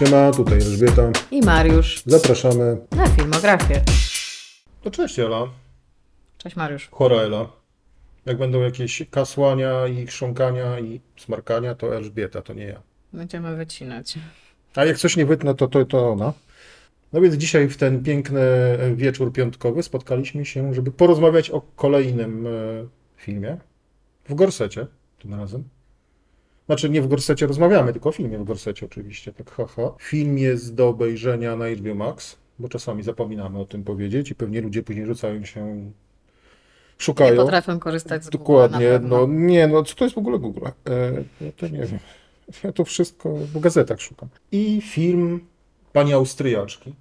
[0.00, 1.12] Siema, tutaj Elżbieta.
[1.30, 2.76] I Mariusz Zapraszamy.
[2.96, 3.82] na filmografię.
[4.82, 5.48] To cześć Ela.
[6.38, 6.88] Cześć Mariusz.
[6.90, 7.52] Chora Ela.
[8.26, 12.82] Jak będą jakieś kasłania i chrząkania i smarkania, to Elżbieta, to nie ja.
[13.12, 14.18] Będziemy wycinać.
[14.74, 16.32] A jak coś nie wytnę, to, to, to ona.
[17.12, 18.40] No więc dzisiaj w ten piękny
[18.94, 22.50] wieczór piątkowy spotkaliśmy się, żeby porozmawiać o kolejnym e,
[23.16, 23.56] filmie.
[24.28, 24.86] W Gorsecie
[25.18, 25.64] tym razem.
[26.70, 29.94] Znaczy nie w Gorsecie rozmawiamy, tylko o filmie w Gorsecie oczywiście, tak haha.
[30.00, 34.60] Film jest do obejrzenia na HBO Max, bo czasami zapominamy o tym powiedzieć i pewnie
[34.60, 35.90] ludzie później rzucają się i Nie
[36.98, 37.36] szukają.
[37.36, 39.26] potrafię korzystać z Google'a Dokładnie, pewno.
[39.26, 40.66] no nie, no co to jest w ogóle Google?
[40.66, 40.72] E,
[41.40, 41.98] ja to nie wiem.
[42.64, 44.28] Ja to wszystko w gazetach szukam.
[44.52, 45.40] I film
[45.92, 46.94] pani Austriaczki.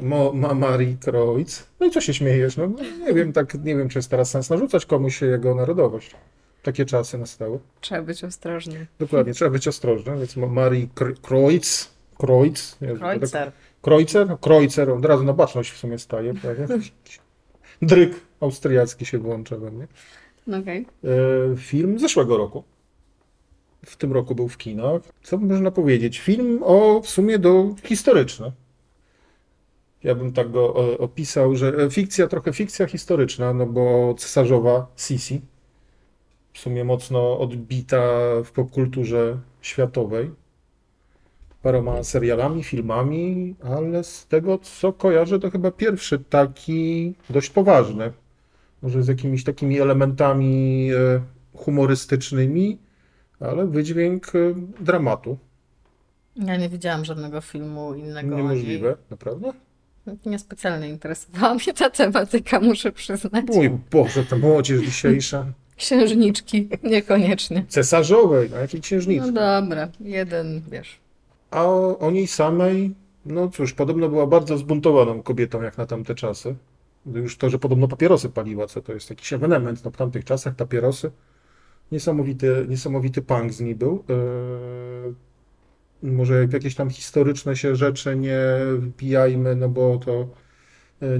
[0.00, 1.66] Mo, ma Marii Kreutz.
[1.80, 2.56] No i co się śmiejesz?
[2.56, 2.66] No
[3.06, 6.14] nie wiem, tak, nie wiem, czy jest teraz sens narzucać komuś jego narodowość.
[6.64, 7.58] Takie czasy nastały.
[7.80, 8.86] Trzeba być ostrożny.
[8.98, 11.90] Dokładnie, trzeba być ostrożnym, więc Ma- Marii Kr- Kreutz.
[12.18, 12.76] Kreutz.
[12.78, 13.52] Tak- Kreuzer.
[13.82, 14.28] Kreuzer?
[14.28, 16.66] No, Kreuzer, od razu na baczność w sumie staje, prawie.
[17.82, 19.86] Dryk austriacki się włącza we mnie.
[20.46, 20.86] No Okej.
[21.04, 22.64] E, film z zeszłego roku.
[23.86, 25.02] W tym roku był w kinach.
[25.22, 26.18] Co można powiedzieć?
[26.18, 28.52] Film o w sumie do historyczny.
[30.02, 34.86] Ja bym tak go e, opisał, że e, fikcja, trochę fikcja historyczna, no bo cesarzowa
[34.96, 35.40] Sisi,
[36.54, 38.02] w sumie mocno odbita
[38.44, 40.30] w popkulturze światowej,
[41.62, 48.12] paroma serialami, filmami, ale z tego co kojarzę, to chyba pierwszy taki dość poważny
[48.82, 51.20] może z jakimiś takimi elementami e,
[51.56, 52.78] humorystycznymi,
[53.40, 54.38] ale wydźwięk e,
[54.80, 55.38] dramatu.
[56.36, 58.36] Ja nie widziałam żadnego filmu innego.
[58.36, 59.52] Niemożliwe, naprawdę?
[60.06, 63.44] ani- Niespecjalnie interesowała mnie ta tematyka, muszę przyznać.
[63.54, 65.46] Mój Boże, ta młodzież dzisiejsza.
[65.76, 67.64] Księżniczki, niekoniecznie.
[67.68, 69.32] Cesarzowej, no jakiej księżniczki.
[69.32, 71.00] No dobra, jeden, wiesz.
[71.50, 72.94] A o, o niej samej,
[73.26, 76.54] no cóż, podobno była bardzo zbuntowaną kobietą jak na tamte czasy.
[77.06, 80.54] Już to, że podobno papierosy paliła, co to jest jakiś ewenement, no w tamtych czasach
[80.54, 81.10] papierosy.
[81.92, 84.04] Niesamowity, niesamowity punk z niej był.
[84.08, 85.14] Eee,
[86.02, 88.40] może jakieś tam historyczne się rzeczy nie
[88.78, 90.28] wbijajmy, no bo to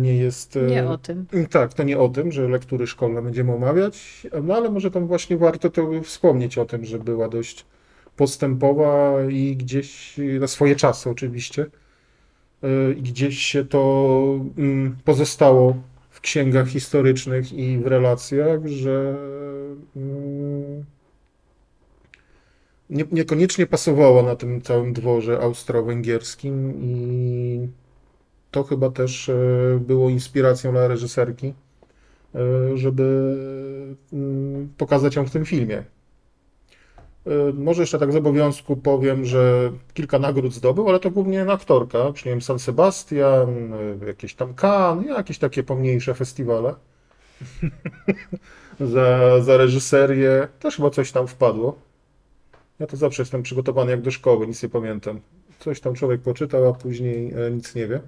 [0.00, 0.56] nie jest...
[0.56, 1.26] e, Nie o tym.
[1.50, 5.36] tak, to nie o tym, że lektury szkolne będziemy omawiać, no ale może tam właśnie
[5.36, 7.66] warto to wspomnieć o tym, że była dość
[8.16, 11.66] postępowa i gdzieś na swoje czasy oczywiście.
[12.64, 15.76] y, I gdzieś się to mm, pozostało
[16.10, 19.16] w księgach historycznych i w relacjach, że
[19.96, 20.84] mm,
[22.90, 27.68] nie, niekoniecznie pasowała na tym całym dworze austro-węgierskim i
[28.54, 29.34] to chyba też e,
[29.80, 31.54] było inspiracją dla reżyserki,
[32.34, 33.36] e, żeby
[34.12, 35.84] mm, pokazać ją w tym filmie.
[37.26, 42.12] E, Może jeszcze tak z obowiązku powiem, że kilka nagród zdobył, ale to głównie aktorka.
[42.12, 43.72] Przyjąłem San Sebastian,
[44.06, 46.74] jakieś tam Cannes, jakieś takie pomniejsze festiwale.
[48.80, 51.76] Za, za reżyserię też chyba coś tam wpadło.
[52.78, 55.20] Ja to zawsze jestem przygotowany jak do szkoły, nic nie pamiętam.
[55.58, 58.00] Coś tam człowiek poczytał, a później nic nie wie.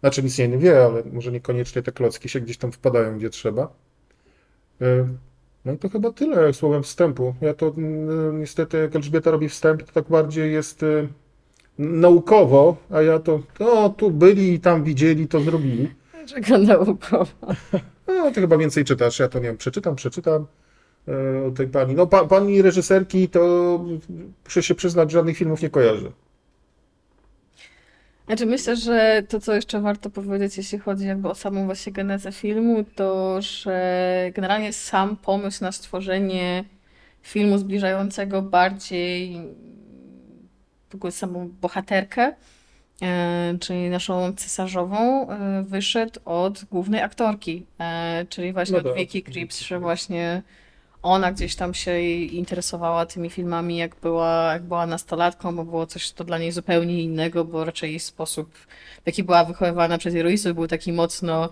[0.00, 3.72] Znaczy nic nie wie, ale może niekoniecznie te klocki się gdzieś tam wpadają, gdzie trzeba.
[4.80, 5.08] E,
[5.64, 7.34] No i to chyba tyle słowem wstępu.
[7.40, 7.74] Ja to
[8.32, 11.08] niestety, jak Elżbieta robi wstęp, to tak bardziej jest y,
[11.78, 15.94] naukowo, a ja to, to tu byli i tam widzieli, to zrobili.
[16.26, 17.26] Czego naukowa.
[18.06, 20.46] No, ty chyba więcej czytasz, ja to nie wiem, przeczytam, przeczytam
[21.08, 21.94] e, o tej pani.
[21.94, 23.40] No, pa, pani reżyserki to
[24.44, 26.10] muszę się przyznać, żadnych filmów nie kojarzę.
[28.28, 32.32] Znaczy myślę, że to, co jeszcze warto powiedzieć, jeśli chodzi jakby o samą właśnie genezę
[32.32, 36.64] filmu, to że generalnie sam pomysł na stworzenie
[37.22, 39.36] filmu zbliżającego bardziej
[40.90, 42.34] w ogóle samą bohaterkę,
[43.02, 48.94] e, czyli naszą cesarzową, e, wyszedł od głównej aktorki, e, czyli właśnie No od tak.
[48.94, 50.42] Vicky Krieps, że właśnie
[51.02, 56.12] ona gdzieś tam się interesowała tymi filmami, jak była, jak była nastolatką, bo było coś
[56.12, 58.54] to dla niej zupełnie innego, bo raczej jej sposób,
[59.02, 61.48] w jaki była wychowywana przez jej rodziców, był taki mocno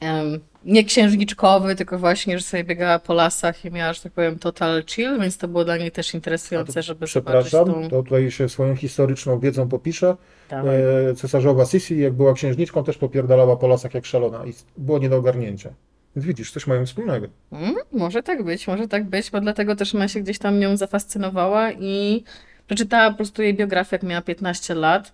[0.00, 4.38] em, nie księżniczkowy, tylko właśnie, że sobie biegała po lasach i miała, że tak powiem,
[4.38, 7.88] total chill, więc to było dla niej też interesujące, żeby zobaczyć Przepraszam, tą...
[7.88, 10.16] to tutaj się swoją historyczną wiedzą popiszę.
[10.50, 15.08] E, Cesarzowa Sisi, jak była księżniczką, też popierdalała po lasach jak szalona i było nie
[15.08, 15.74] do ogarnięcia.
[16.16, 17.26] Więc widzisz, coś mają wspólnego.
[17.52, 20.76] Mm, może tak być, może tak być, bo dlatego też ona się gdzieś tam nią
[20.76, 22.24] zafascynowała i
[22.66, 25.12] przeczytała po prostu jej biografię, jak miała 15 lat.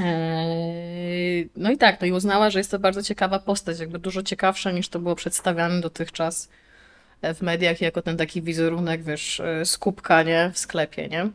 [0.00, 4.22] Eee, No i tak, no i uznała, że jest to bardzo ciekawa postać, jakby dużo
[4.22, 6.48] ciekawsza niż to było przedstawiane dotychczas
[7.22, 11.28] e, w mediach jako ten taki wizerunek, wiesz, e, z kubka, nie, w sklepie, nie?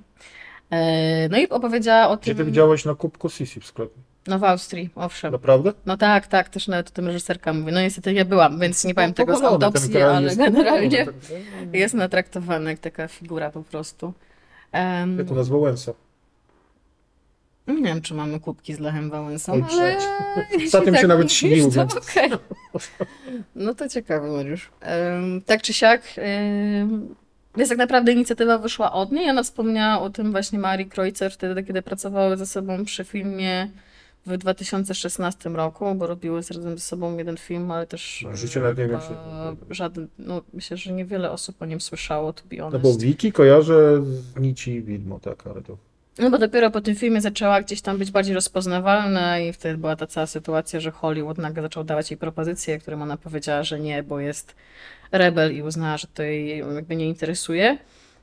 [0.72, 2.36] E, No i opowiedziała o tym.
[2.38, 3.96] ty widziałeś na kubku Sisi w sklepie?
[4.28, 5.32] No w Austrii, owszem.
[5.32, 5.74] Naprawdę?
[5.86, 7.72] No tak, tak, też nawet o tym reżyserka mówi.
[7.72, 11.44] No niestety nie byłam, więc nie powiem tego z autopsji, ale jest generalnie powalony.
[11.78, 14.14] jest natraktowana jak taka figura po prostu.
[14.72, 15.92] Em, Jak u nas Wałęsa.
[17.68, 19.98] nie wiem, czy mamy kubki z Lechem Wałęsą, Oj, ale...
[20.68, 22.32] Ostatnio się nawet śnił, to więc- okej.
[23.56, 24.70] No to ciekawe, Mariusz.
[24.82, 27.16] Em, tak czy siak, em,
[27.58, 29.30] więc tak naprawdę inicjatywa wyszła od niej.
[29.30, 33.70] Ona wspomniała o tym właśnie Marii Kreutzer wtedy, kiedy pracowały ze sobą przy filmie
[34.26, 38.78] w 2016 roku, bo robiły razem ze sobą jeden film, ale też No, życie nawet
[38.78, 42.64] nie wiem, chyba żaden, no myślę, że niewiele osób o nim słyszało, to be No
[42.64, 42.84] honest.
[42.84, 45.78] bo Wiki kojarzę z Nici Widmo, tak, ale to...
[46.20, 49.96] No bo dopiero po tym filmie zaczęła gdzieś tam być bardziej rozpoznawalna i wtedy była
[49.96, 54.04] ta cała sytuacja, że Hollywood nagle zaczął dawać jej propozycje, którym ona powiedziała, że nie,
[54.04, 54.56] bo jest
[55.12, 57.78] rebel i uznała, że to jej jakby nie interesuje.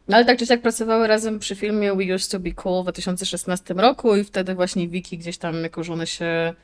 [0.09, 2.85] No ale tak czy siak pracowały razem przy filmie We Used to Be Cool w
[2.85, 6.55] 2016 roku i wtedy właśnie Vicky gdzieś tam, jako że one się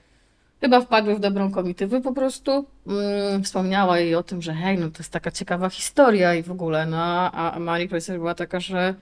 [0.61, 4.91] chyba wpadły w dobrą komitywę po prostu, mm, wspomniała jej o tym, że hej, no
[4.91, 8.95] to jest taka ciekawa historia i w ogóle, no a Marie Kreutzer była taka, że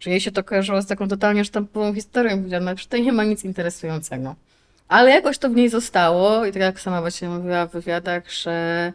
[0.00, 2.36] że jej się to kojarzyło z taką totalnie sztampową historią.
[2.36, 4.34] Powiedziała, no, że tutaj nie ma nic interesującego.
[4.88, 8.92] Ale jakoś to w niej zostało i tak jak sama właśnie mówiła w wywiadach, że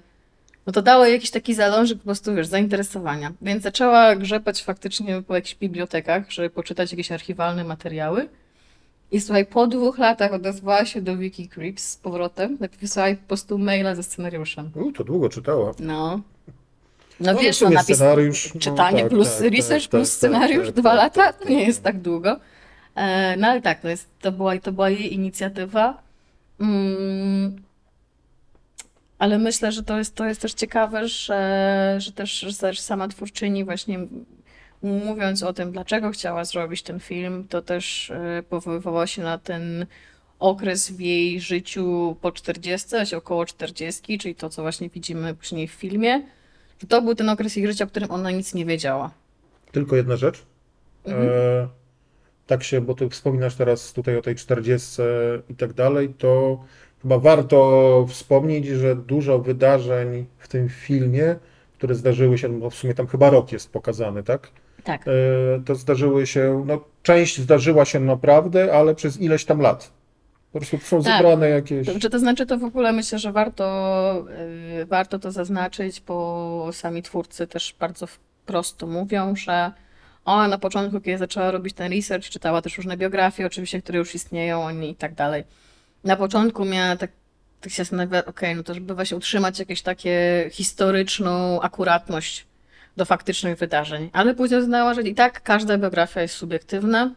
[0.70, 3.32] no to dało jej jakiś taki zalążek po prostu, wiesz, zainteresowania.
[3.42, 8.30] Więc zaczęła grzebać faktycznie po jakichś bibliotekach, żeby poczytać jakieś archiwalne materiały.
[9.12, 13.58] I słuchaj, po dwóch latach odezwała się do Wiki Creeps z powrotem, napisała po prostu
[13.58, 14.72] maila ze scenariuszem.
[14.76, 15.72] U, to długo czytała.
[15.80, 16.22] No.
[17.20, 20.18] No, No, wiesz, no napis, scenariusz, no czytanie tak, plus tak, research tak, plus tak,
[20.18, 21.68] scenariusz, tak, dwa tak, lata, tak, to nie tak.
[21.68, 22.40] jest tak długo.
[22.96, 26.02] E, No ale tak, to, jest, to, była, to była jej inicjatywa.
[26.60, 27.69] Mm,
[29.20, 33.08] ale myślę, że to jest, to jest też ciekawe, że, że też że też sama
[33.08, 34.00] twórczyni właśnie
[34.82, 39.86] mówiąc o tym, dlaczego chciała zrobić ten film, to też e, powoływała się na ten
[40.40, 45.68] okres w jej życiu po 40, właśnie około 40, czyli to, co właśnie widzimy później
[45.68, 46.22] w filmie.
[46.82, 49.12] że To był ten okres jej życia, o którym ona nic nie wiedziała.
[49.72, 50.46] Tylko jedna rzecz.
[51.06, 51.30] Mhm.
[51.30, 51.68] E,
[52.48, 55.02] tak się, bo ty wspominasz teraz tutaj o tej 40
[55.50, 56.64] i tak dalej, to
[57.02, 61.36] chyba warto wspomnieć, że dużo wydarzeń w tym filmie,
[61.78, 64.52] które zdarzyły się, bo w sumie tam chyba rok jest pokazany, tak?
[64.84, 65.06] Tak.
[65.08, 65.12] E,
[65.66, 69.92] to zdarzyły się, no część zdarzyła się naprawdę, ale przez ileś tam lat.
[70.54, 71.18] Po prostu są Tak.
[71.18, 71.88] zebrane jakieś...
[71.88, 74.26] Dobrze, to znaczy to w ogóle myślę, że warto,
[74.82, 79.72] y, warto to zaznaczyć, bo sami twórcy też bardzo wprost to mówią, że
[80.26, 84.16] ona na początku, kiedy zaczęła robić ten research, czytała też różne biografie, oczywiście, które już
[84.16, 85.44] istnieją o niej i tak dalej.
[86.04, 87.12] Na początku miała tak,
[87.62, 92.48] tak się zastanawia, okej, no to żeby właśnie utrzymać jakieś takie historyczną akuratność
[92.98, 97.16] do faktycznych wydarzeń, ale później uznała, że i tak każda biografia jest subiektywna,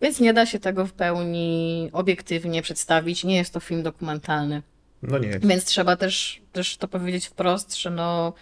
[0.00, 3.24] więc nie da się tego w pełni obiektywnie przedstawić.
[3.24, 4.62] Nie jest to film dokumentalny.
[5.02, 5.38] No nie.
[5.38, 8.32] Więc trzeba też, też to powiedzieć wprost, że no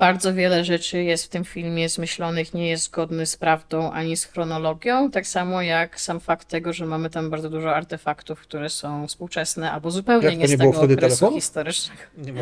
[0.00, 4.24] bardzo wiele rzeczy jest w tym filmie zmyślonych, nie jest zgodny z prawdą ani z
[4.24, 9.06] chronologią, tak samo jak sam fakt tego, że mamy tam bardzo dużo artefaktów, które są
[9.06, 11.34] współczesne albo zupełnie Jak to nie z nie było tego wtedy okresu telefonów?
[11.42, 12.00] historycznego.
[12.18, 12.32] nie.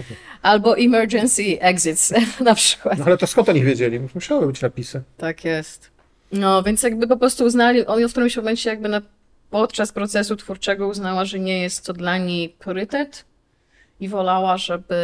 [0.43, 2.99] Albo emergency exits na przykład.
[2.99, 4.01] No ale to skąd oni wiedzieli?
[4.15, 5.03] Musiały być napisy.
[5.17, 5.91] Tak jest.
[6.33, 9.03] No, więc jakby po prostu uznali, on w którymś momencie jakby na,
[9.51, 13.28] podczas procesu twórczego uznała, że nie jest to dla niej priorytet
[14.01, 14.97] i wolała, żeby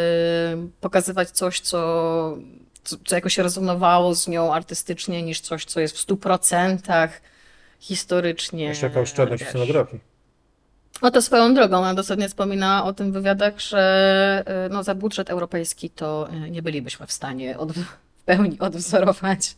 [0.81, 1.79] pokazywać coś, co,
[2.85, 7.21] co, co jakoś rezonowało z nią artystycznie, niż coś, co jest w stu procentach
[7.81, 8.65] historycznie.
[8.65, 10.15] Jeszcze jaka oszczędność w scenografii.
[11.03, 14.95] No to swoją drogą, ona dosadnie wspominała o tym w wywiadach, że y, no, za
[14.95, 17.71] budżet europejski to y, nie bylibyśmy w stanie od,
[18.25, 19.57] pełni odwzorować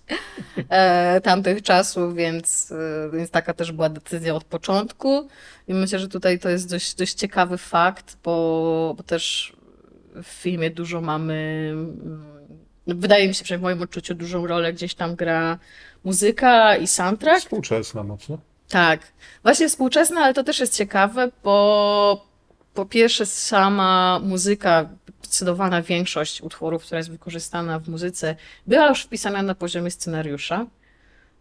[0.69, 5.29] e, tamtych czasów, więc, y, więc taka też była decyzja od początku.
[5.69, 9.57] I myślę, że tutaj to jest dość, dość ciekawy fakt, bo, bo też
[10.15, 11.69] w filmie dużo mamy.
[11.73, 12.37] mm,
[12.87, 15.59] Wydaje mi się, że w moim odczuciu dużą rolę gdzieś tam gra
[16.05, 17.41] muzyka i soundtrack.
[17.41, 18.39] Współczesna mocno.
[18.69, 19.01] Tak,
[19.43, 22.27] właśnie współczesne, ale to też jest ciekawe, bo
[22.75, 24.89] po pierwsze sama muzyka,
[25.37, 30.67] zdecydowana większość utworów, która jest wykorzystana w muzyce, była już wpisana na poziomie scenariusza,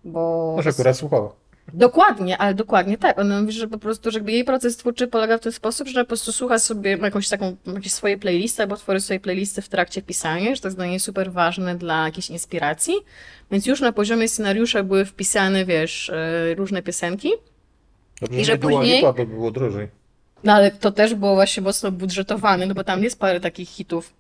[0.06, 0.54] bo...
[0.56, 1.34] Może akurat słuchała.
[1.74, 3.20] Dokładnie, ale dokładnie tak.
[3.20, 6.08] Ona mówi, że po prostu, że jej proces twórczy polega w ten sposób, że po
[6.08, 10.56] prostu słucha sobie jakąś taką, jakieś swoje playlisty, albo tworzy swoje playlisty w trakcie pisania,
[10.56, 12.94] że to jest dla niej super ważne dla jakiejś inspiracji.
[13.52, 17.32] Więc już na poziomie scenariusza były wpisane, wiesz, e, różne piosenki.
[18.22, 19.88] Dobrze, I że nie była później- lipa, by było drożej.
[20.46, 24.14] No ale to też było właśnie mocno budżetowane, no bo tam jest parę takich hitów.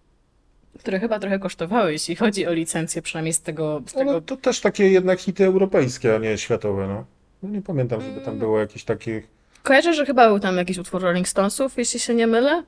[0.79, 4.38] które chyba trochę kosztowały, jeśli chodzi o licencję, przynajmniej z tego, z tego Ale to
[4.38, 7.05] też takie jednak hity europejskie, a nie światowe, no.
[7.44, 9.22] No Nie pamiętam, żeby tam było jakieś takie...
[9.63, 12.63] Kojarzę, że chyba był tam jakiś utwór Rolling Stonesów, jeśli się nie mylę,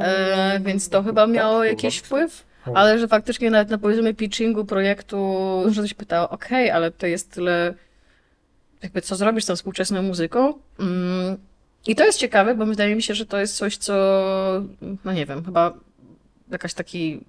[0.00, 2.06] e, więc to chyba miało Tak, jakiś chyba.
[2.06, 5.36] wpływ, ale że faktycznie nawet na poziomie pitchingu projektu,
[5.68, 7.74] że ktoś pytał, okej, ale to jest tyle,
[8.82, 10.54] jakby co zrobisz z tą współczesną muzyką?
[10.80, 11.36] Mm,
[11.88, 13.94] I to jest ciekawe, bo wydaje mi się, że to jest coś, co,
[15.04, 15.74] no nie wiem, chyba
[16.50, 17.20] jakaś taki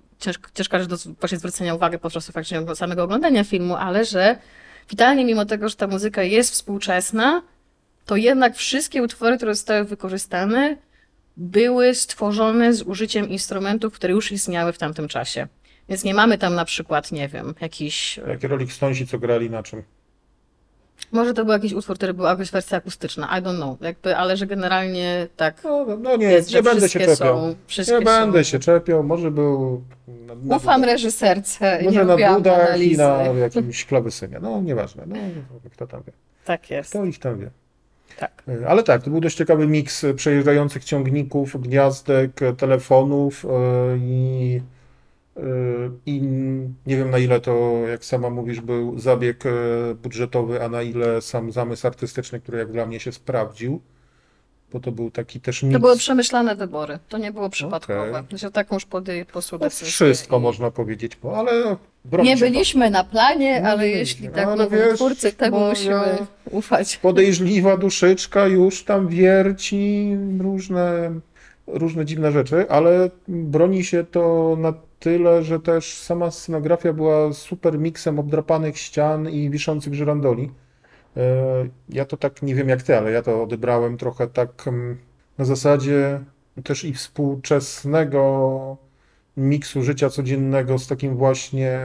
[0.53, 4.37] ciężka, rzecz do właśnie zwrócenia uwagi podczas faktycznie samego oglądania filmu, ale że
[4.87, 7.41] finalnie mimo tego, że ta muzyka jest współczesna,
[8.05, 10.77] to jednak wszystkie utwory, które zostały wykorzystane,
[11.37, 15.47] były stworzone z użyciem instrumentów, które już istniały w tamtym czasie.
[15.89, 18.17] Więc nie mamy tam na przykład, nie wiem, jakiś.
[18.27, 19.83] Jak Rolling Stonesi, co grali na czym?
[21.11, 23.81] Może to był jakiś utwór, który był jakaś wersja akustyczna, I don't know.
[23.81, 27.15] Jakby, ale że generalnie tak No, no, no nie, jest, nie będę się czepiał.
[27.17, 27.55] są.
[27.99, 33.17] Nie będę się czepiał, może był na, na, Ufam reżyserce, może na dudach i na
[33.23, 34.39] jakimś klawesynie.
[34.41, 35.15] No nieważne, no
[35.71, 36.13] kto tam wie.
[36.45, 36.89] Tak jest.
[36.89, 37.49] Kto ich tam wie.
[38.19, 38.43] Tak.
[38.47, 43.45] E, Ale tak, to był dość ciekawy miks e, przejeżdżających ciągników, gniazdek, e, telefonów
[43.97, 44.61] i,
[46.05, 46.21] i
[46.87, 49.49] nie wiem na ile to, jak sama mówisz, był zabieg e,
[50.03, 53.81] budżetowy, a na ile sam zamysł artystyczny, który jak dla mnie się sprawdził,
[54.73, 55.73] bo to był taki też miks.
[55.73, 58.23] To były przemyślane wybory, to nie było przypadkowe.
[58.39, 58.51] Okay.
[58.51, 61.75] taką już podjęli po prostu No, wszystko i- można powiedzieć, bo, ale
[62.23, 62.39] Nie to.
[62.39, 66.17] byliśmy na planie, Nie ale byliśmy, jeśli tak ale mówią wiesz, twórcy, temu musimy
[66.51, 66.97] ufać.
[66.97, 71.11] podejrzliwa duszyczka już tam wierci różne,
[71.67, 77.79] różne dziwne rzeczy, ale broni się to na tyle, że też sama scenografia była super
[77.79, 80.51] miksem obdrapanych ścian i wiszących żyrandoli.
[81.17, 81.23] E,
[81.89, 84.97] Ja to tak nie wiem jak ty, ale ja to odebrałem trochę tak mm,
[85.37, 86.21] na zasadzie
[86.63, 88.77] też i współczesnego
[89.37, 91.79] miksu życia codziennego z takim właśnie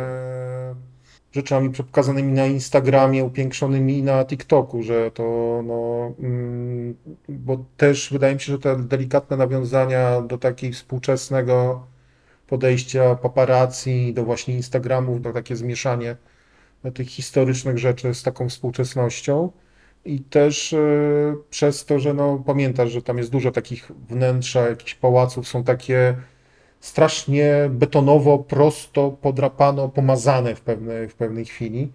[1.32, 5.24] rzeczami pokazanymi na Instagramie, upiększonymi na TikToku, że to
[5.66, 6.94] no, mm,
[7.28, 11.86] bo też wydaje mi się, że te delikatne nawiązania do takiej współczesnego
[12.46, 16.16] podejścia paparazzi, do właśnie Instagramów, do takie zmieszanie
[16.94, 19.50] tych historycznych rzeczy z taką współczesnością.
[20.04, 20.78] I też e,
[21.50, 26.14] przez to, że no, pamiętasz, że tam jest dużo takich wnętrza, jakichś pałaców, są takie
[26.80, 31.92] strasznie betonowo, prosto, podrapano, pomazane w pewnej, w pewnej chwili,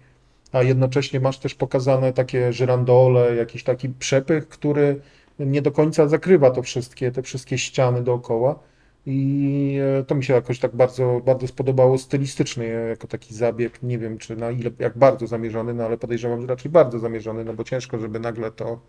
[0.52, 5.00] a jednocześnie masz też pokazane takie żyrandole, jakiś taki przepych, który
[5.38, 8.58] nie do końca zakrywa to wszystkie, te wszystkie ściany dookoła.
[9.06, 13.82] I e, to mi się jakoś tak bardzo, bardzo spodobało stylistycznie, jako taki zabieg.
[13.82, 17.44] Nie wiem, czy na ile, jak bardzo zamierzony, no ale podejrzewam, że raczej bardzo zamierzony,
[17.44, 18.80] no bo ciężko, żeby nagle to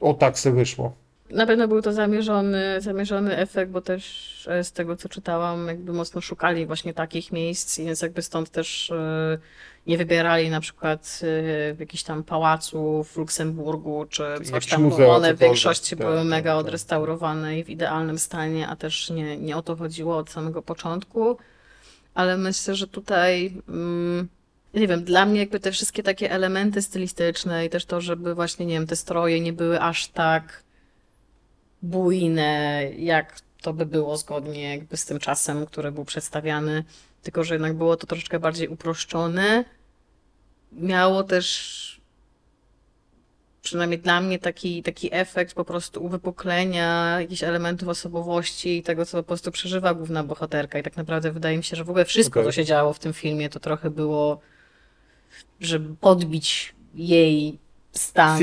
[0.00, 0.96] o tak se wyszło.
[1.30, 5.92] Na pewno był to zamierzony, zamierzony efekt, bo też e, z tego, co czytałam, jakby
[5.92, 9.38] mocno szukali właśnie takich miejsc, więc jakby stąd też e,
[9.86, 15.34] nie wybierali na przykład e, jakichś tam pałaców w Luksemburgu czy coś tam, bo one
[15.34, 16.60] w większości Tak, były tak, mega tak.
[16.60, 21.36] odrestaurowane i w idealnym stanie, a też nie, nie o to chodziło od samego początku.
[22.14, 24.28] Ale myślę, że tutaj, mm,
[24.74, 28.66] nie wiem, dla mnie jakby te wszystkie takie elementy stylistyczne i też to, żeby właśnie,
[28.66, 30.62] nie wiem, te stroje nie były aż tak
[31.82, 36.84] bujne, jak to by było zgodnie jakby z tym czasem, który był przedstawiany,
[37.22, 39.64] tylko że jednak było to troszeczkę bardziej uproszczone.
[40.76, 41.76] Miało też
[43.66, 49.16] przynajmniej dla mnie taki, taki efekt po prostu uwypuklenia jakichś elementów osobowości i tego, co
[49.16, 50.78] po prostu przeżywa główna bohaterka.
[50.78, 52.52] I tak naprawdę wydaje mi się, że w ogóle wszystko, Okej.
[52.52, 54.40] co się działo w tym filmie, to trochę było,
[55.60, 57.58] żeby podbić jej
[57.92, 58.40] stan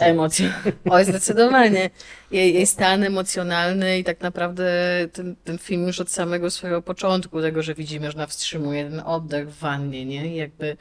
[0.00, 0.72] emocjonalny.
[0.90, 1.90] Oj, zdecydowanie.
[2.30, 4.70] Jej, jej stan emocjonalny i tak naprawdę
[5.12, 9.00] ten, ten film już od samego swojego początku, tego, że widzimy, że ona wstrzymuje ten
[9.00, 10.26] oddech w wannie, nie?
[10.26, 10.76] I jakby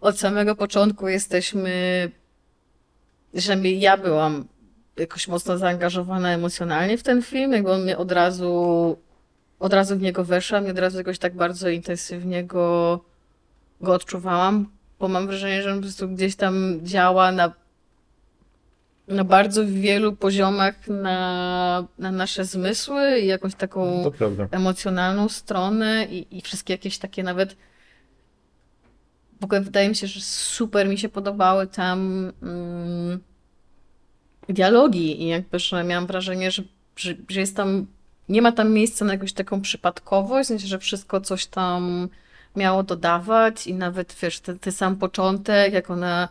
[0.00, 2.10] od samego początku jesteśmy,
[3.36, 4.44] przynajmniej ja byłam
[4.96, 8.96] jakoś mocno zaangażowana emocjonalnie w ten film, jakby on mnie od razu,
[9.58, 13.00] od razu w niego weszłam i od razu jakoś tak bardzo intensywnie go,
[13.80, 17.52] go odczuwałam, bo mam wrażenie, że on po prostu gdzieś tam działa na,
[19.08, 24.10] na bardzo wielu poziomach na, na nasze zmysły i jakąś taką
[24.50, 27.56] emocjonalną stronę i, i wszystkie jakieś takie nawet.
[29.40, 33.20] W ogóle wydaje mi się, że super mi się podobały tam mm,
[34.48, 36.62] dialogi i jakby, że miałam wrażenie, że,
[36.96, 37.86] że, że jest tam,
[38.28, 42.08] nie ma tam miejsca na jakąś taką przypadkowość, w sensie, że wszystko coś tam
[42.56, 46.28] miało dodawać i nawet, wiesz, ten, ten sam początek, jak ona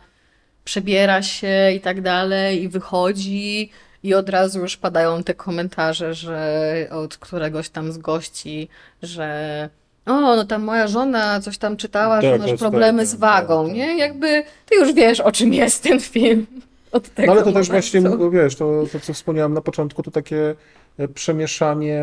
[0.64, 3.70] przebiera się i tak dalej i wychodzi
[4.02, 8.68] i od razu już padają te komentarze, że od któregoś tam z gości,
[9.02, 9.68] że
[10.06, 13.10] o, no tam moja żona coś tam czytała, że Tak, masz tak, problemy tak, z
[13.10, 13.86] tak, wagą, tak, nie?
[13.88, 13.98] tak.
[13.98, 16.46] Jakby ty już wiesz, o czym jest ten film.
[16.92, 17.72] Od tego No ale to też momentu.
[17.72, 20.54] właśnie, wiesz, to, to co wspomniałem na początku, to takie
[20.98, 22.02] e, przemieszanie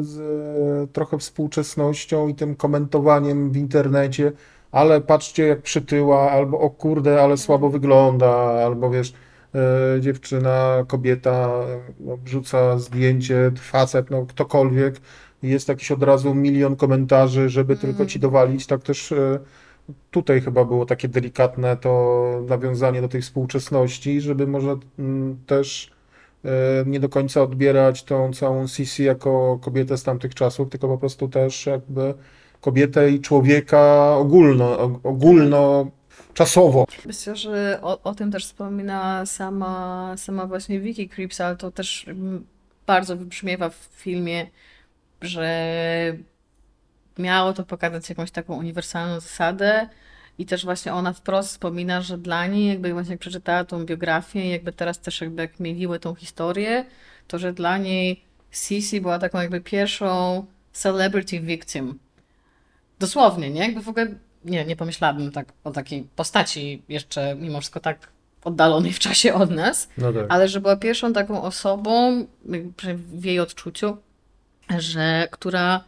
[0.00, 4.32] z e, trochę współczesnością i tym komentowaniem w internecie,
[4.72, 8.30] ale patrzcie jak przytyła, albo o kurde, ale słabo wygląda,
[8.64, 9.12] albo wiesz,
[9.96, 14.94] e, dziewczyna, kobieta e, no, wrzuca zdjęcie, facet, no ktokolwiek,
[15.48, 19.38] jest jakiś od razu milion komentarzy, żeby tylko ci dowalić, tak też e,
[20.10, 25.90] tutaj chyba było takie delikatne to nawiązanie do tej współczesności, żeby może mm, też
[26.44, 26.48] e,
[26.86, 31.28] nie do końca odbierać tą całą Sisi jako kobietę z tamtych czasów, tylko po prostu
[31.28, 32.14] też jakby
[32.60, 35.90] kobietę i człowieka ogólno, og- ogólno
[36.34, 36.84] czasowo.
[37.06, 42.08] Myślę, że o, o tym też wspomina sama, sama właśnie Vicky Creeps, ale to też
[42.08, 42.44] mm,
[42.86, 44.46] bardzo wybrzmiewa w filmie,
[45.24, 45.66] że
[47.18, 49.88] miało to pokazać jakąś taką uniwersalną zasadę
[50.38, 54.50] i też właśnie ona wprost wspomina, że dla niej, jakby właśnie jak przeczytała tą biografię,
[54.50, 56.84] jakby teraz też jakby jak mieliły tą historię,
[57.28, 61.98] to że dla niej Sisi była taką jakby pierwszą celebrity victim.
[62.98, 63.60] Dosłownie, nie?
[63.60, 64.06] Jakby w ogóle
[64.44, 68.08] nie, nie pomyślałabym tak o takiej postaci jeszcze mimo wszystko tak
[68.44, 70.26] oddalonej w czasie od nas, No tak.
[70.28, 72.26] ale że była pierwszą taką osobą
[72.96, 73.96] w jej odczuciu,
[74.78, 75.84] że która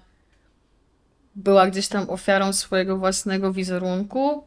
[1.35, 4.45] była gdzieś tam ofiarą swojego własnego wizerunku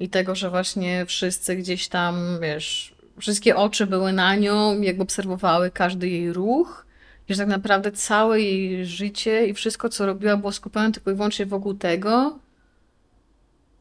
[0.00, 5.70] i tego, że właśnie wszyscy gdzieś tam, wiesz, wszystkie oczy były na nią, jakby obserwowały
[5.70, 6.86] każdy jej ruch,
[7.28, 11.14] i że tak naprawdę całe jej życie i wszystko, co robiła, było skupione tylko i
[11.14, 12.38] wyłącznie wokół tego,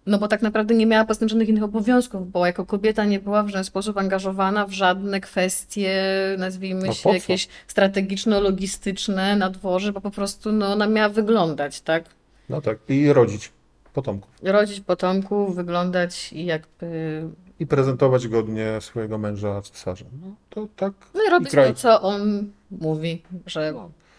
[0.06, 3.20] no bo tak naprawdę nie miała poza tym żadnych innych obowiązków, bo jako kobieta nie
[3.20, 6.04] była w żaden sposób angażowana w żadne kwestie,
[6.38, 12.04] nazwijmy No się, jakieś strategiczno-logistyczne na dworze, bo po prostu no, ona miała wyglądać, tak?
[12.50, 12.78] No tak.
[12.90, 13.52] I rodzić
[13.94, 14.32] potomków.
[14.44, 17.22] Rodzić potomków, wyglądać i jakby...
[17.60, 20.06] I prezentować godnie swojego męża cesarza.
[20.22, 20.94] No to tak.
[21.14, 21.68] No i robić kraj.
[21.68, 23.74] to, co on mówi, że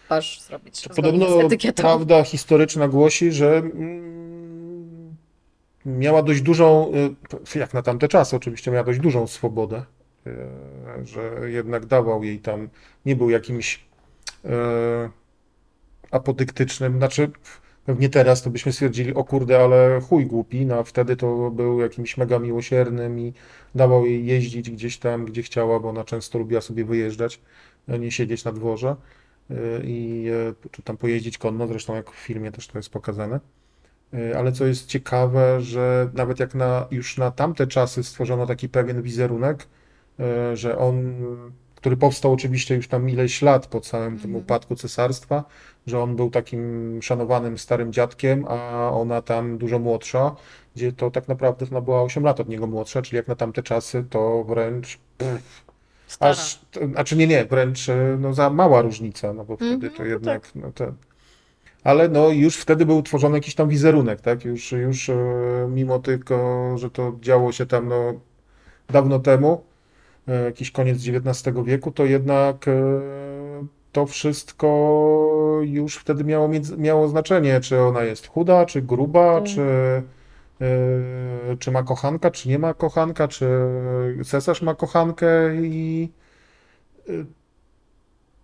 [0.09, 0.87] masz zrobić.
[0.95, 1.27] Podobno
[1.75, 4.13] prawda historyczna głosi, że mm,
[5.85, 6.91] miała dość dużą,
[7.55, 9.83] y, jak na tamte czasy oczywiście, miała dość dużą swobodę,
[10.27, 10.31] y,
[11.03, 12.69] że jednak dawał jej tam,
[13.05, 13.85] nie był jakimś
[14.45, 14.49] y,
[16.11, 17.31] apodyktycznym, znaczy
[17.85, 21.79] pewnie teraz to byśmy stwierdzili, o kurde, ale chuj głupi, no a wtedy to był
[21.81, 23.33] jakimś mega miłosiernym i
[23.75, 27.41] dawał jej jeździć gdzieś tam, gdzie chciała, bo ona często lubiła sobie wyjeżdżać,
[27.87, 28.95] a nie siedzieć na dworze
[29.83, 30.27] i
[30.71, 33.39] czy tam pojeździć konno, zresztą jak w filmie też to jest pokazane.
[34.13, 38.69] Y, Ale co jest ciekawe, że nawet jak na, już na tamte czasy stworzono taki
[38.69, 39.67] pewien wizerunek,
[40.19, 41.15] y, że on,
[41.75, 45.43] który powstał oczywiście już tam ileś lat po całym tym upadku cesarstwa,
[45.87, 50.35] że on był takim szanowanym starym dziadkiem, a ona tam dużo młodsza,
[50.75, 53.63] gdzie to tak naprawdę ona była 8 lat od niego młodsza, czyli jak na tamte
[53.63, 55.63] czasy to wręcz pff,
[56.07, 56.31] Stara.
[56.31, 59.93] Aż, to, znaczy nie, nie, wręcz e, no, za mała różnica, no bo wtedy Mhm,
[59.93, 60.93] to no jednak, no ten.
[61.83, 64.45] Ale no już wtedy był tworzony jakiś tam wizerunek, tak?
[64.45, 65.15] Już, już e,
[65.69, 68.13] mimo tylko, że to działo się tam no,
[68.89, 69.63] dawno temu,
[70.27, 72.71] e, jakiś koniec XIX wieku, to jednak e,
[73.91, 74.67] to wszystko
[75.63, 79.49] już wtedy miało, miało znaczenie, czy ona jest chuda, czy gruba, Tak.
[79.49, 79.63] czy,
[81.59, 83.49] czy ma kochanka, czy nie ma kochanka, czy
[84.25, 86.09] cesarz ma kochankę i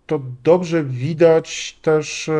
[0.06, 2.30] to dobrze widać też,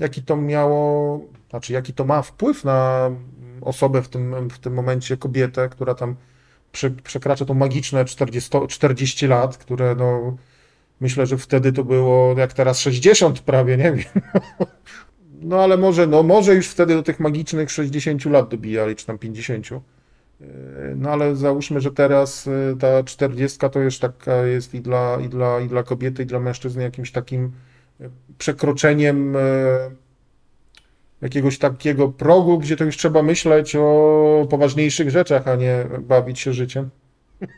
[0.00, 3.10] jaki to miało, znaczy jaki to ma wpływ na
[3.60, 6.16] osobę w tym, w tym momencie, kobietę, która tam
[6.72, 10.36] prze, przekracza to magiczne 40, 40 lat, które no
[11.00, 14.04] myślę, że wtedy to było jak teraz 60 prawie, nie wiem.
[15.42, 19.18] No ale może, no może już wtedy do tych magicznych 60 lat dobijali, czy tam
[19.18, 19.70] 50.
[19.70, 19.78] Yy,
[20.96, 25.28] No ale załóżmy, że teraz yy, ta 40 to już taka jest i dla, i
[25.28, 27.52] dla, i dla kobiety, i dla mężczyzny jakimś takim
[28.38, 29.40] przekroczeniem yy,
[31.20, 36.52] jakiegoś takiego progu, gdzie to już trzeba myśleć o poważniejszych rzeczach, a nie bawić się
[36.52, 36.90] życiem.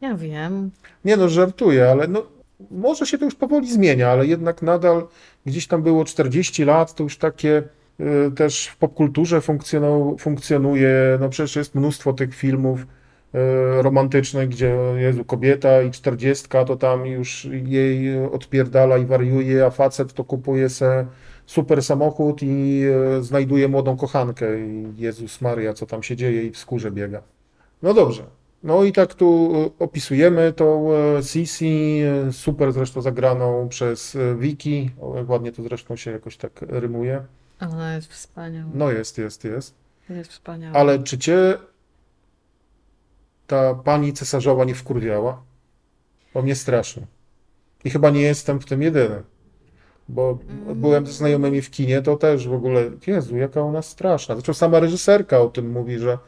[0.00, 0.70] Ja wiem.
[1.04, 2.26] Nie no, żartuję, ale no,
[2.70, 5.06] może się to już powoli zmienia, ale jednak nadal
[5.46, 7.62] gdzieś tam było 40 lat, to już takie
[8.00, 12.86] y, też w popkulturze funkcjonu- funkcjonuje, no przecież jest mnóstwo tych filmów
[13.34, 19.70] y, romantycznych, gdzie Jezu, kobieta i 40 to tam już jej odpierdala i wariuje, a
[19.70, 21.06] facet to kupuje se
[21.46, 22.82] super samochód i
[23.18, 27.22] y, znajduje młodą kochankę i Jezus Maria, co tam się dzieje i w skórze biega.
[27.82, 28.22] No dobrze.
[28.62, 34.36] No i tak tu e, opisujemy tą e, Sisi, e, super zresztą zagraną przez e,
[34.36, 34.90] Wiki,
[35.28, 37.24] ładnie to zresztą się jakoś tak rymuje.
[37.60, 38.70] Ona jest wspaniała.
[38.74, 39.74] No jest, jest, jest.
[40.10, 40.76] Jest wspaniała.
[40.76, 41.58] Ale czy cię
[43.48, 45.42] ta pani cesarzowa nie wkurwiała?
[46.34, 47.02] Bo mnie strasznie.
[47.84, 49.22] I chyba nie jestem w tym jedyny.
[50.08, 50.38] Bo
[50.74, 54.34] byłem ze znajomymi w kinie, to też w ogóle, Jezu, jaka ona straszna.
[54.34, 56.18] Zresztą sama reżyserka o tym mówi, że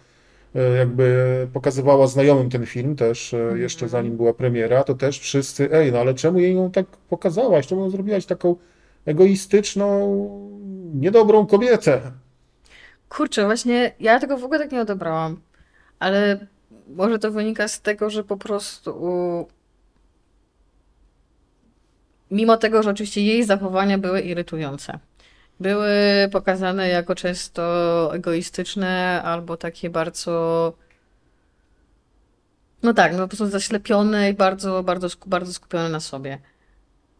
[0.54, 5.72] e, jakby pokazywała znajomym ten film też, e, jeszcze zanim była premiera, to też wszyscy,
[5.72, 7.66] ej, no ale czemu jej ją tak pokazałaś?
[7.66, 8.56] Czemu ją zrobiłaś taką
[9.06, 9.90] egoistyczną,
[10.94, 12.00] niedobrą kobietę?
[13.08, 15.40] Kurczę, właśnie ja tego w ogóle tak nie odebrałam.
[15.98, 16.46] Ale
[16.96, 19.48] może to wynika z tego, że po prostu
[22.30, 24.98] mimo tego, że oczywiście jej zachowania były irytujące.
[25.60, 25.88] Były
[26.32, 30.72] pokazane jako często egoistyczne albo takie bardzo
[32.82, 36.38] no tak, no po prostu zaślepione i bardzo, bardzo, bardzo skupione na sobie.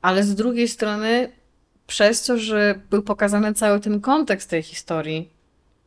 [0.03, 1.33] Ale z drugiej strony,
[1.87, 5.31] przez to, że był pokazany cały ten kontekst tej historii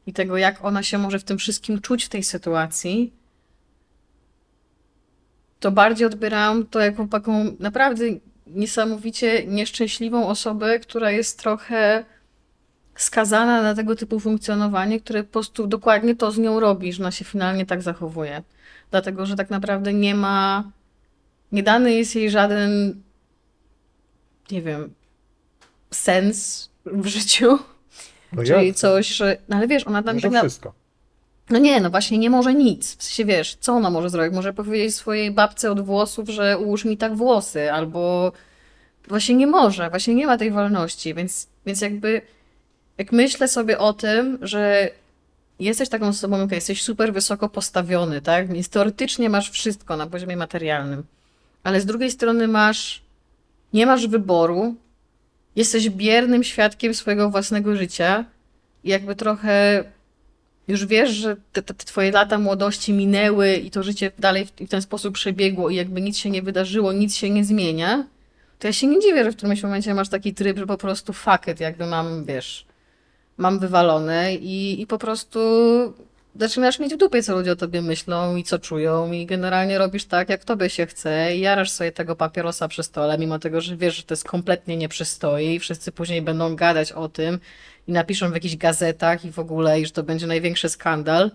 [0.07, 3.13] i tego, jak ona się może w tym wszystkim czuć w tej sytuacji,
[5.63, 8.05] to bardziej odbierałam to jako taką naprawdę
[8.47, 12.05] niesamowicie nieszczęśliwą osobę, która jest trochę
[12.95, 17.11] skazana na tego typu funkcjonowanie, które po prostu dokładnie to z nią robi, że ona
[17.11, 18.43] się finalnie tak zachowuje.
[18.91, 20.71] Dlatego, że tak naprawdę nie ma,
[21.51, 23.01] nie dany jest jej żaden,
[24.51, 24.93] nie wiem,
[25.91, 27.59] sens w życiu,
[28.33, 30.73] No czyli coś, że, no ale wiesz, ona tam Może tak na, wszystko.
[31.49, 32.95] No nie, no właśnie nie może nic.
[32.97, 34.33] W sensie wiesz, co ona może zrobić?
[34.33, 38.31] Może powiedzieć swojej babce od włosów, że ułóż mi tak włosy, albo
[39.07, 42.21] właśnie nie może, właśnie nie ma tej wolności, więc, więc jakby
[42.97, 44.89] jak myślę sobie o tym, że
[45.59, 48.53] jesteś taką osobą, okej, jesteś super wysoko postawiony, tak?
[48.53, 51.03] Więc teoretycznie masz wszystko na poziomie materialnym,
[51.63, 53.01] ale z drugiej strony masz,
[53.73, 54.75] nie masz wyboru,
[55.55, 58.25] jesteś biernym świadkiem swojego własnego życia
[58.83, 59.83] i jakby trochę
[60.67, 64.81] już wiesz, że te, te, twoje lata młodości minęły i to życie dalej w, ten
[64.81, 68.07] sposób przebiegło i jakby nic się nie wydarzyło, nic się nie zmienia,
[68.59, 71.13] to ja się nie dziwię, że w którymś momencie masz taki tryb, że po prostu
[71.13, 72.65] fuck it, jakby mam, wiesz,
[73.37, 75.39] mam wywalone i, i po prostu
[76.39, 80.05] zaczynasz mieć w dupie, co ludzie o tobie myślą i co czują i generalnie robisz
[80.05, 83.77] tak, jak tobie się chce i jarasz sobie tego papierosa przy stole, mimo tego, że
[83.77, 87.39] wiesz, że to jest kompletnie nie przystoi i wszyscy później będą gadać o tym
[87.87, 91.31] i napiszą w jakichś gazetach i w ogóle, i że to będzie największy skandal,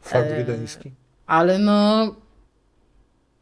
[0.00, 0.90] Fakt Eee, wiedeński.
[1.26, 2.14] ale no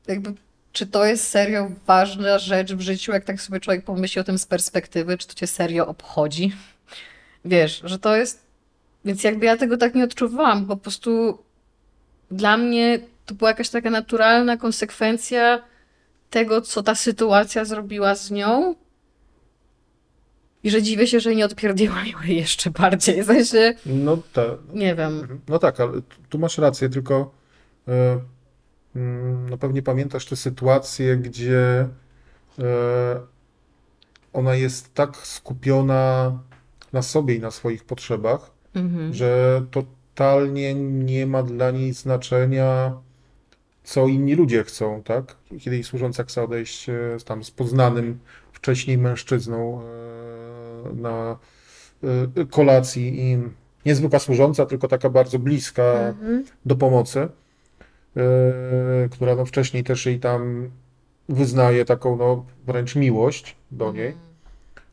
[0.07, 0.35] jakby
[0.73, 4.39] czy to jest serio ważna rzecz w życiu, jak tak sobie człowiek pomyśli o tym
[4.39, 6.53] z perspektywy, czy to cię serio obchodzi?
[7.45, 8.47] Wiesz, że to jest.
[9.05, 11.39] Więc jakby ja tego tak nie odczuwałam, po prostu
[12.31, 15.63] dla mnie to była jakaś taka naturalna konsekwencja
[16.31, 18.75] tego, co ta sytuacja zrobiła z nią.
[20.65, 23.23] I że dziwię się, że nie odpierdziła jej jeszcze bardziej.
[23.23, 24.51] W sensie, No tak.
[24.75, 25.41] nie wiem.
[25.49, 25.93] No tak, ale
[26.29, 27.31] tu- masz rację, tylko
[27.89, 28.21] e,
[28.97, 31.89] mm, no pewnie pamiętasz te sytuacje, gdzie
[32.59, 33.21] e,
[34.33, 36.39] ona jest tak skupiona
[36.93, 39.15] na sobie i na swoich potrzebach, Mhm.
[39.15, 42.93] że totalnie nie ma dla niej znaczenia,
[43.85, 45.37] co inni ludzie chcą, tak?
[45.61, 46.95] Kiedy jej służąca chce odejść e,
[47.25, 48.19] tam z poznanym
[48.63, 51.39] wcześniej mężczyzną e, na
[52.39, 53.39] e, kolacji i
[53.87, 56.45] niezwykła służąca, tylko taka bardzo bliska Mhm.
[56.67, 57.29] do pomocy, e,
[59.11, 60.71] która no wcześniej też jej tam
[61.29, 64.15] wyznaje taką no wręcz miłość do niej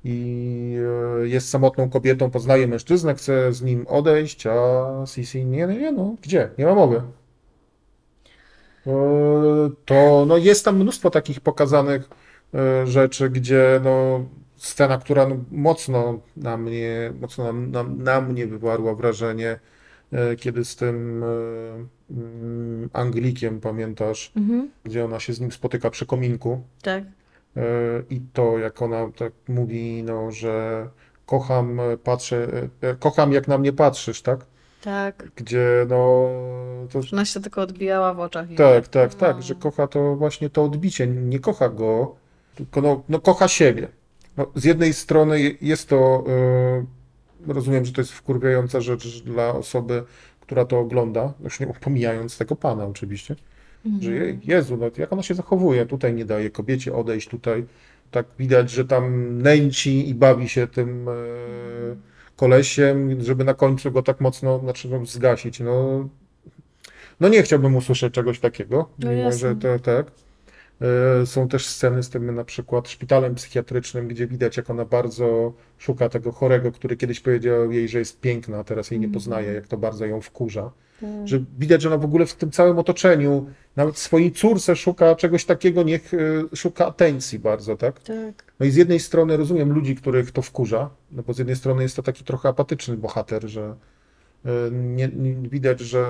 [0.04, 0.76] i
[1.24, 6.16] jest samotną kobietą, poznaje mężczyznę, chce z nim odejść, a Sisi nie, nie, nie, no
[6.22, 7.02] gdzie, nie ma mowy.
[9.86, 12.10] To no jest tam mnóstwo takich pokazanych
[12.86, 18.96] rzeczy, gdzie no scena, która no, mocno na mnie, mocno na, na, na mnie wywarła
[18.96, 19.60] wrażenie,
[20.12, 21.28] e, kiedy z tym e,
[22.12, 24.70] mm, Anglikiem, pamiętasz, Mhm.
[24.84, 26.62] gdzie ona się z nim spotyka przy kominku.
[26.82, 27.04] Tak.
[27.58, 27.62] E,
[28.10, 30.88] I to, jak ona tak mówi, no, że
[31.26, 32.48] kocham, e, patrzę,
[32.82, 34.46] e, kocham jak na mnie patrzysz, tak?
[34.84, 35.32] Tak.
[35.36, 36.30] Gdzie, no,
[36.92, 38.52] to, Ona się tylko odbijała w oczach.
[38.52, 39.42] i- tak, tak, tak, No.
[39.42, 42.16] że kocha to właśnie to odbicie, nie kocha go,
[42.56, 43.88] tylko no, no kocha siebie.
[44.38, 46.24] No, z jednej strony je- jest to,
[47.48, 50.04] e, rozumiem, że to jest wkurwiająca rzecz dla osoby,
[50.42, 53.36] która to ogląda, już nie pomijając tego pana oczywiście,
[54.02, 57.66] że je- Jezu, no jak ona się zachowuje, tutaj nie daje kobiecie odejść, tutaj
[58.12, 61.12] tak widać, że tam nęci i bawi się tym e,
[62.36, 66.10] kolesiem, żeby na końcu go tak mocno, znaczy no, zgasić, no,
[67.20, 69.40] no nie chciałbym usłyszeć czegoś takiego, No mimo jasne.
[69.40, 70.12] że to tak.
[71.22, 75.54] E, Są też sceny z tym na przykład szpitalem psychiatrycznym, gdzie widać, jak ona bardzo
[75.78, 79.54] szuka tego chorego, który kiedyś powiedział jej, że jest piękna, a teraz jej nie poznaje,
[79.54, 80.72] jak to bardzo ją wkurza.
[81.26, 85.46] Że widać, że ona w ogóle w tym całym otoczeniu, nawet swojej córce szuka czegoś
[85.46, 86.18] takiego, niech e,
[86.56, 88.00] szuka atencji bardzo, tak?
[88.00, 88.54] Tak.
[88.60, 91.84] No i z jednej strony rozumiem ludzi, których to wkurza, no bo z jednej strony
[91.84, 93.76] jest to taki trochę apatyczny bohater, że
[94.72, 96.06] nie, nie widać, że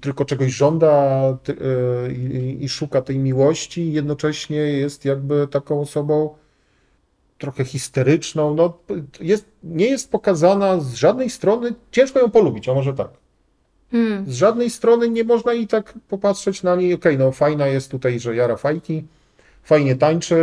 [0.00, 6.34] tylko czegoś żąda ty, e, i, i szuka tej miłości, jednocześnie jest jakby taką osobą
[7.38, 8.54] trochę histeryczną.
[8.54, 8.78] No,
[9.20, 13.10] jest, nie jest pokazana z żadnej strony, ciężko ją polubić, a może tak.
[13.90, 14.26] Hmm.
[14.26, 18.20] Z żadnej strony nie można i tak popatrzeć na niej, okej, no fajna jest tutaj,
[18.20, 19.04] że jara fajki,
[19.62, 20.36] fajnie tańczy,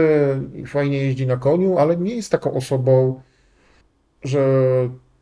[0.68, 3.22] fajnie jeździ na koniu, ale nie jest taką osobą,
[4.24, 4.40] że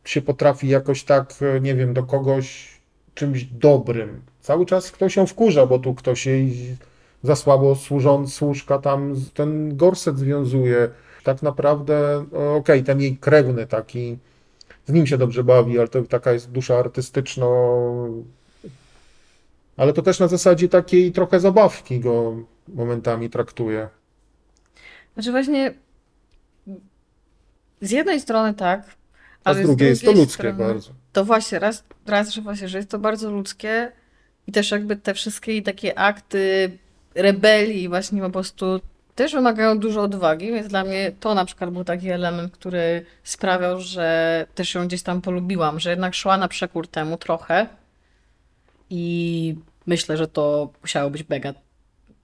[0.05, 2.73] się potrafi jakoś tak, nie wiem, do kogoś
[3.15, 4.21] czymś dobrym.
[4.41, 6.77] Cały czas ktoś ją wkurza, bo tu ktoś jej
[7.23, 10.89] za słabo służąc służka tam ten gorset związuje.
[11.23, 14.17] Tak naprawdę, no, okej, ten jej krewny taki,
[14.87, 17.75] z nim się dobrze bawi, ale to taka jest dusza artystyczno.
[19.77, 22.35] Ale to też na zasadzie takiej trochę zabawki go
[22.67, 23.89] momentami traktuje.
[25.13, 25.73] Znaczy właśnie
[27.81, 28.95] z jednej strony tak,
[29.43, 30.91] A ale z drugiej jest to ludzkie strony, bardzo.
[31.13, 33.91] To właśnie, raz, raz, że właśnie, że jest to bardzo ludzkie
[34.47, 36.71] i też jakby te wszystkie takie akty
[37.15, 38.79] rebelii właśnie po prostu
[39.15, 43.79] też wymagają dużo odwagi, więc dla mnie to na przykład był taki element, który sprawiał,
[43.79, 47.67] że też ją gdzieś tam polubiłam, że jednak szła na przekór temu trochę
[48.89, 51.53] i myślę, że to musiało być mega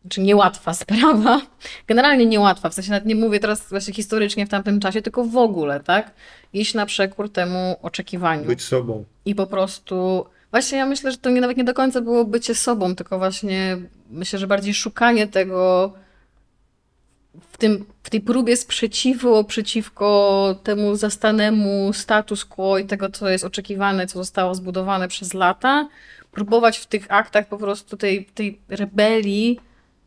[0.10, 1.42] czy niełatwa sprawa.
[1.88, 5.38] Generalnie niełatwa, w sensie nawet nie mówię teraz właśnie historycznie w tamtym czasie, tylko w
[5.38, 6.12] ogóle, tak?
[6.54, 8.46] Iść na przekór temu oczekiwaniu.
[8.46, 9.06] Być sobą.
[9.26, 10.26] I po prostu.
[10.52, 13.78] Właśnie ja myślę, że to nie, nawet nie do końca było bycie sobą, tylko właśnie
[14.10, 15.94] myślę, że bardziej szukanie tego
[17.52, 23.46] w, tym, w tej próbie sprzeciwu przeciwko temu zastanemu status quo i tego, co jest
[23.46, 25.88] oczekiwane, co zostało zbudowane przez lata.
[26.32, 29.60] Próbować w tych aktach po prostu tej, tej rebelii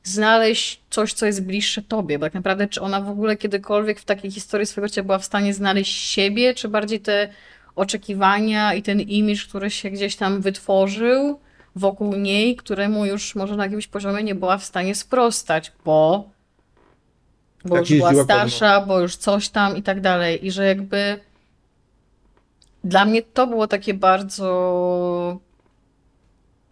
[0.05, 4.05] znaleźć coś, co jest bliższe tobie, bo tak naprawdę czy ona w ogóle kiedykolwiek w
[4.05, 7.29] takiej historii swojego życia była w stanie znaleźć siebie, czy bardziej te
[7.77, 11.41] oczekiwania i ten imidż, który się gdzieś tam wytworzył
[11.77, 16.31] wokół niej, któremu już może na jakimś poziomie nie była w stanie sprostać, bo,
[17.65, 20.47] bo Jak już była starsza, bo już coś tam i tak dalej.
[20.47, 21.21] I że jakby
[22.85, 25.41] dla mnie to było takie bardzo,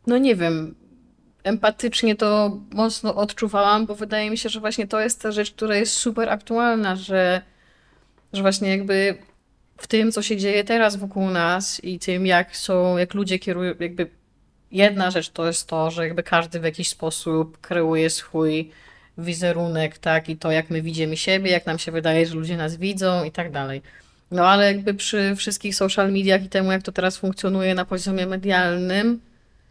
[0.06, 0.74] no nie wiem,
[1.44, 5.76] empatycznie to mocno odczuwałam, bo wydaje mi się, że właśnie to jest ta rzecz, która
[5.76, 7.42] jest super aktualna, że,
[8.32, 9.18] że właśnie jakby
[9.76, 13.74] w tym, co się dzieje teraz wokół nas i tym, jak są, jak ludzie kierują,
[13.80, 14.10] jakby
[14.70, 18.70] jedna rzecz to jest to, że jakby każdy w jakiś sposób kreuje swój
[19.18, 22.76] wizerunek, tak, i to, jak my widzimy siebie, jak nam się wydaje, że ludzie nas
[22.76, 23.82] widzą i tak dalej.
[24.30, 28.26] No ale jakby przy wszystkich social mediach i temu, jak to teraz funkcjonuje na poziomie
[28.26, 29.20] medialnym,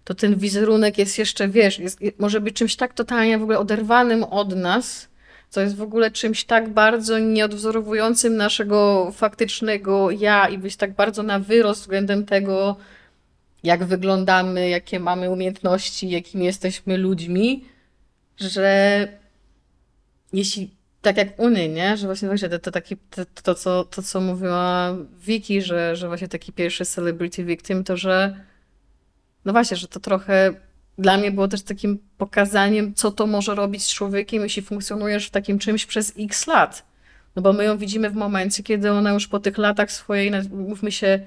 [0.10, 4.24] to ten wizerunek jest jeszcze, wiesz, jest, może być czymś tak totalnie w ogóle oderwanym
[4.24, 5.08] od nas,
[5.50, 11.24] co jest w ogóle czymś tak bardzo nieodwzorowującym naszego faktycznego ja i być tak bardzo
[11.24, 12.76] na wyrost względem tego,
[13.63, 17.65] jak wyglądamy, jakie mamy umiejętności, jakimi jesteśmy ludźmi,
[18.38, 19.08] że
[20.34, 21.98] jeśli tak jak Uny, nie?
[21.98, 22.82] Że właśnie, właśnie to, to, to,
[23.43, 28.50] to, co, to, co mówiła Wiki, że, że właśnie taki pierwszy celebrity victim, to że
[29.45, 30.54] no właśnie, że to trochę
[30.97, 35.32] dla mnie było też takim pokazaniem, co to może robić z człowiekiem, jeśli funkcjonujesz w
[35.32, 36.86] takim czymś przez x lat.
[37.36, 40.91] No bo my ją widzimy w momencie, kiedy ona już po tych latach swojej, mówmy
[40.91, 41.19] się,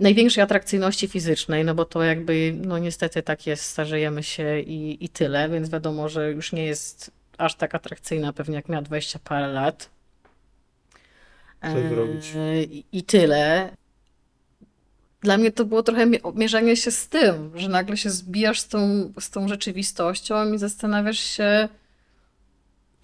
[0.00, 5.08] największej atrakcyjności fizycznej, no bo to jakby, no niestety tak jest, starzejemy się i, i
[5.08, 9.48] tyle, więc wiadomo, że już nie jest aż tak atrakcyjna pewnie jak miała 20 parę
[9.48, 9.90] lat.
[11.62, 12.32] Co zrobić?
[12.70, 13.70] I, I tyle.
[15.24, 19.12] Dla mnie to było trochę mierzenie się z tym, że nagle się zbijasz z tą,
[19.20, 21.68] z tą rzeczywistością i zastanawiasz się,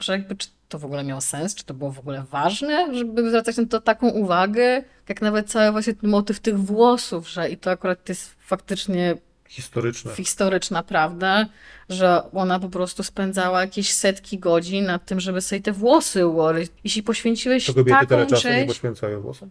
[0.00, 3.28] że jakby czy to w ogóle miało sens, czy to było w ogóle ważne, żeby
[3.28, 7.56] zwracać na to taką uwagę, jak nawet cały właśnie ten motyw tych włosów, że i
[7.56, 9.16] to akurat jest faktycznie
[9.48, 10.14] Historyczne.
[10.14, 11.46] historyczna prawda,
[11.88, 16.72] że ona po prostu spędzała jakieś setki godzin nad tym, żeby sobie te włosy ułożyć.
[16.84, 19.50] Jeśli poświęciłeś To kobiety taką tyle czasu nie poświęcają włosom?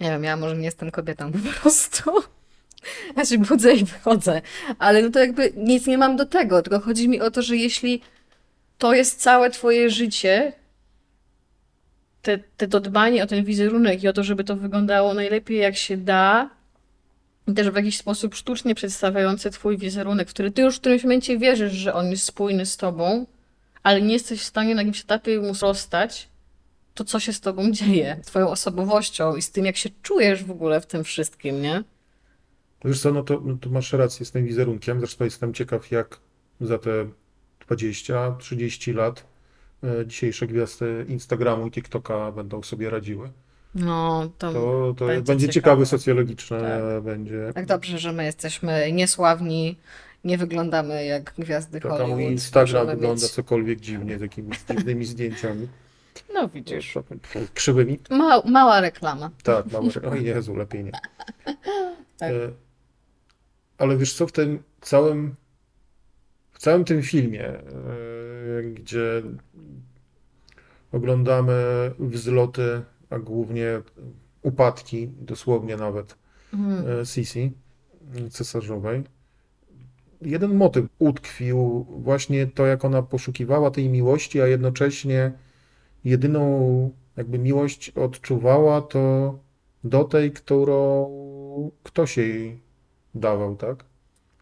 [0.00, 2.10] Nie wiem, ja może nie jestem kobietą po prostu.
[3.16, 4.42] Ja się budzę i wychodzę.
[4.78, 7.56] Ale no to jakby nic nie mam do tego, tylko chodzi mi o to, że
[7.56, 8.02] jeśli
[8.78, 10.52] to jest całe twoje życie,
[12.22, 15.76] te, te to dbanie o ten wizerunek i o to, żeby to wyglądało najlepiej jak
[15.76, 16.50] się da,
[17.48, 21.02] i też w jakiś sposób sztucznie przedstawiający twój wizerunek, w który ty już w którymś
[21.02, 23.26] momencie wierzysz, że on jest spójny z tobą,
[23.82, 26.28] ale nie jesteś w stanie na jakimś etapie mu rozstać,
[26.94, 30.44] to co się z tobą dzieje, z twoją osobowością i z tym, jak się czujesz
[30.44, 31.84] w ogóle w tym wszystkim, nie?
[32.84, 34.98] Wiesz co, no to, no to masz rację z tym wizerunkiem.
[35.00, 36.20] Zresztą jestem ciekaw, jak
[36.60, 36.90] za te
[37.70, 39.24] 20-30 lat
[39.84, 43.30] e, dzisiejsze gwiazdy Instagramu i TikToka będą sobie radziły.
[43.74, 45.22] No, to, To, to będzie
[45.62, 47.02] będzie socjologiczne, Tak.
[47.04, 47.52] będzie.
[47.54, 49.76] tak dobrze, że my jesteśmy niesławni,
[50.24, 52.20] nie wyglądamy jak gwiazdy Tak, a Hollywood.
[52.20, 55.68] mój Instagram wygląda mieć- cokolwiek dziwnie, z jakimiś dziwnymi zdjęciami.
[56.34, 56.98] No widzisz.
[57.54, 57.98] Krzywymi.
[58.10, 59.30] Ma, mała reklama.
[59.42, 59.88] Tak, mam.
[60.12, 60.92] O Jezu, lepiej nie.
[62.18, 62.30] Tak.
[62.30, 62.52] E,
[63.78, 65.34] Ale wiesz co, w tym całym,
[66.52, 67.62] w całym tym filmie, e,
[68.74, 69.22] gdzie
[70.92, 71.54] oglądamy
[71.98, 73.80] wzloty, a głównie
[74.42, 76.16] upadki, dosłownie nawet
[76.52, 77.52] e, Sisi
[78.30, 79.04] cesarzowej,
[80.22, 85.32] jeden motyw utkwił, właśnie to, jak ona poszukiwała tej miłości, a jednocześnie
[86.04, 89.34] jedyną jakby miłość odczuwała to
[89.84, 90.80] do tej, którą
[91.82, 92.60] ktoś jej
[93.14, 93.84] dawał, tak?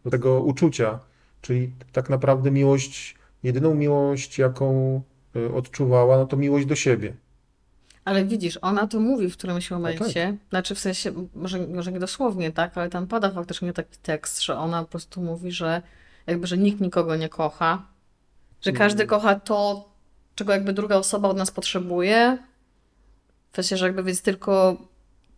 [0.05, 0.99] Do tego uczucia,
[1.41, 5.01] czyli tak naprawdę miłość, jedyną miłość, jaką
[5.37, 7.15] y, odczuwała, no to miłość do siebie.
[8.05, 9.79] Ale widzisz, ona to mówi w którymś tak.
[9.79, 14.43] momencie, znaczy w sensie, może, może nie dosłownie, tak, ale tam pada faktycznie taki tekst,
[14.43, 15.83] że ona po prostu mówi, że
[16.27, 17.83] jakby, że nikt nikogo nie kocha,
[18.61, 19.09] że każdy Mm.
[19.09, 19.89] kocha to,
[20.39, 22.39] czego jakby druga osoba od nas potrzebuje,
[23.53, 24.77] w sensie, że jakby więc tylko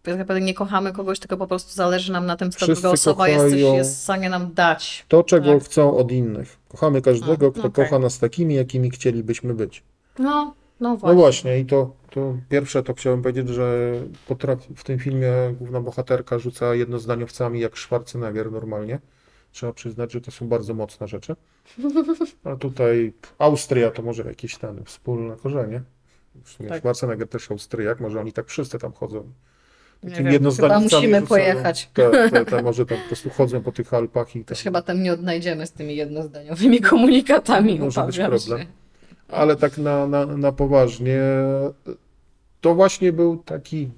[0.02, 2.90] tak naprawdę nie kochamy kogoś, tylko po prostu zależy nam na tym, co Wszyscy druga
[2.90, 5.04] osoba jest, jest w stanie nam dać.
[5.08, 5.64] To, czego Tak.
[5.64, 6.56] chcą od innych.
[6.68, 7.70] Kochamy każdego, A, kto okej.
[7.84, 9.82] kocha nas takimi, jakimi chcielibyśmy być.
[10.18, 11.16] No, no No właśnie.
[11.16, 13.92] właśnie, i to, to pierwsze to chciałem powiedzieć, że
[14.28, 18.98] potrafi, w tym filmie główna bohaterka rzuca jednozdaniowcami jak Schwarzenegger normalnie.
[19.52, 21.36] Trzeba przyznać, że to są bardzo mocne rzeczy.
[22.44, 25.82] A tutaj Austria to może jakieś ten wspólne korzenie.
[26.44, 26.78] W sumie Tak.
[26.78, 29.32] Schwarzenegger też Austriak, może oni tak wszyscy tam chodzą.
[30.02, 31.90] Nie wiem, chyba musimy pojechać.
[31.94, 34.56] Te, te, te może tam po prostu chodzą po tych Alpach i tam.
[34.56, 38.40] się chyba tam nie odnajdziemy z tymi jednozdaniowymi komunikatami, Może być problem.
[38.60, 38.66] się.
[39.28, 41.20] Ale tak na, na, na poważnie,
[42.60, 43.90] to właśnie był taki,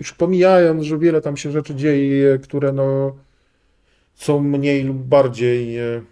[0.00, 3.16] już pomijając, że wiele tam się rzeczy dzieje, które no,
[4.14, 6.02] są mniej lub bardziej, e,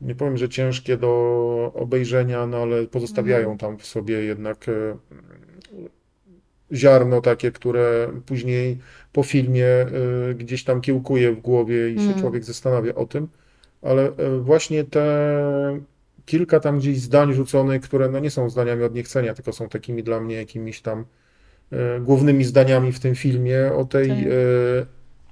[0.00, 4.96] nie powiem, że ciężkie do obejrzenia, no ale pozostawiają tam w sobie jednak e,
[6.72, 8.78] ziarno takie, które później
[9.12, 9.88] po filmie e,
[10.34, 12.20] gdzieś tam kiełkuje w głowie i się Mm.
[12.20, 13.28] człowiek zastanawia o tym.
[13.82, 15.80] Ale właśnie te
[16.26, 20.02] kilka tam gdzieś zdań rzuconych, które no nie są zdaniami od niechcenia, tylko są takimi
[20.02, 21.04] dla mnie jakimiś tam
[22.00, 24.18] głównymi zdaniami w tym filmie o tej, Tak.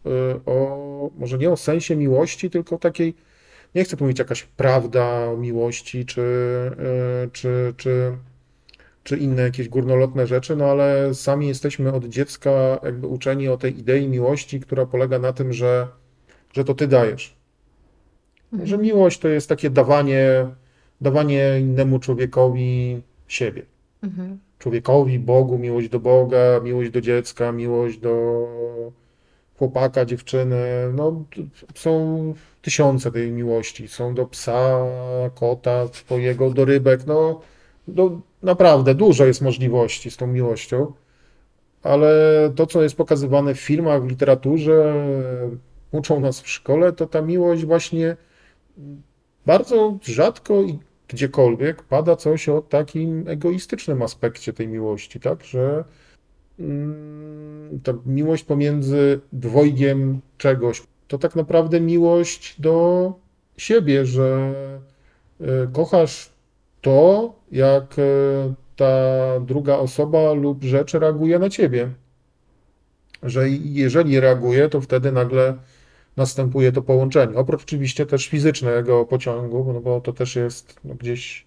[0.06, 3.14] E, o, może nie o sensie miłości, tylko takiej,
[3.74, 6.22] nie chcę powiedzieć jakaś prawda o miłości, czy,
[7.24, 8.12] e, czy, czy,
[9.04, 13.78] czy inne jakieś górnolotne rzeczy, no ale sami jesteśmy od dziecka jakby uczeni o tej
[13.78, 15.88] idei miłości, która polega na tym, że,
[16.52, 17.36] że to ty dajesz.
[18.64, 20.46] Że miłość to jest takie dawanie,
[21.00, 23.62] dawanie innemu człowiekowi siebie.
[24.02, 24.38] Mhm.
[24.58, 28.46] Człowiekowi, Bogu, miłość do Boga, miłość do dziecka, miłość do
[29.58, 30.56] chłopaka, dziewczyny.
[30.94, 31.24] No,
[31.74, 33.88] są tysiące tej miłości.
[33.88, 34.84] Są do psa,
[35.34, 37.06] kota, twojego, do rybek.
[37.06, 37.40] No,
[37.88, 40.92] do, naprawdę dużo jest możliwości z tą miłością.
[41.82, 42.12] Ale
[42.56, 44.94] to, co jest pokazywane w filmach, w literaturze,
[45.92, 48.16] uczą nas w szkole, to ta miłość właśnie
[49.46, 55.44] bardzo rzadko i gdziekolwiek pada coś o takim egoistycznym aspekcie tej miłości, tak?
[55.44, 55.84] Że
[57.82, 63.12] ta miłość pomiędzy dwojgiem czegoś to tak naprawdę miłość do
[63.56, 64.54] siebie, że
[65.40, 66.30] y, kochasz
[66.80, 68.94] to, jak y, ta
[69.40, 71.90] druga osoba lub rzecz reaguje na ciebie.
[73.22, 75.56] Że jeżeli reaguje, to wtedy nagle
[76.16, 77.36] następuje to połączenie.
[77.36, 81.46] Oprócz oczywiście też fizycznego pociągu, no bo to też jest no, gdzieś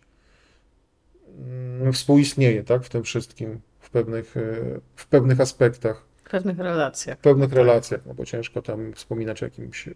[1.38, 3.60] mm, współistnieje, tak, w tym wszystkim,
[3.90, 4.42] w pewnych, e,
[4.96, 7.18] w pewnych aspektach, W pewnych relacjach.
[7.18, 9.90] w pewnych relacjach, no bo ciężko tam wspominać o jakimś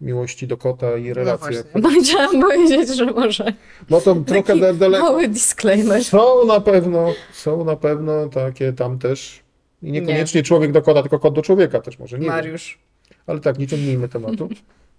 [0.00, 1.64] miłości do kota i No relacjach.
[1.80, 3.52] właśnie, chciałam powiedzieć, że może
[3.90, 5.04] No to trochę da- daleko.
[5.04, 6.04] mały disclaimer.
[6.04, 9.40] Są na pewno, są na pewno takie tam też.
[9.82, 12.34] I niekoniecznie człowiek do kota, tylko kot do człowieka też może, nie wiem.
[12.34, 12.78] Mariusz.
[13.26, 14.48] Ale tak, nie ciągnijmy tematu.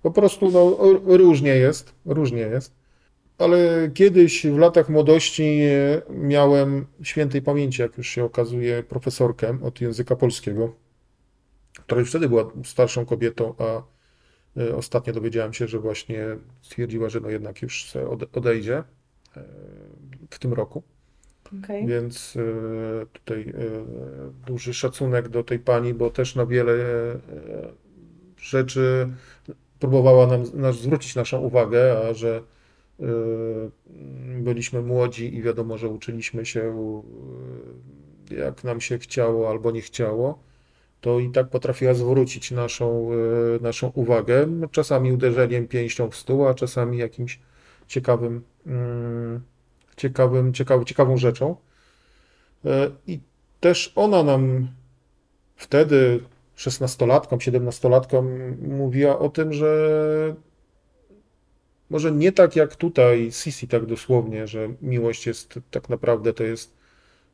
[0.01, 0.77] Po prostu no,
[1.17, 2.71] różnie jest, różnie jest.
[3.37, 9.81] Ale kiedyś w latach młodości e, miałem świętej pamięci, jak już się okazuje, profesorkę od
[9.81, 10.75] języka polskiego,
[11.73, 13.95] która już wtedy była starszą kobietą, a
[14.57, 16.25] E, Ostatnio dowiedziałem się, że właśnie
[16.61, 17.93] stwierdziła, że no jednak już
[18.33, 18.83] odejdzie e,
[20.29, 20.83] w tym roku.
[21.63, 21.87] Okej.
[21.87, 22.37] Więc
[23.13, 23.53] tutaj
[24.47, 26.73] duży szacunek do tej pani, bo też na wiele
[28.37, 29.09] rzeczy
[29.79, 32.41] próbowała nam, nas zwrócić naszą uwagę, a że
[34.39, 36.73] byliśmy młodzi i wiadomo, że uczyliśmy się
[38.31, 40.39] e, jak nam się chciało albo nie chciało,
[41.01, 46.53] to i tak potrafiła zwrócić naszą, e, naszą uwagę, czasami uderzeniem pięścią w stół, a
[46.53, 47.39] czasami jakimś
[47.87, 48.41] ciekawym,
[49.97, 51.55] ciekawym, ciekaw, ciekawą rzeczą.
[53.07, 53.19] I
[53.59, 54.67] też ona nam
[55.55, 56.19] wtedy,
[56.55, 60.35] szesnastolatkom, siedemnastolatkom, mówiła o tym, że
[61.89, 66.73] może nie tak jak tutaj Sisi tak dosłownie, że miłość jest tak naprawdę to jest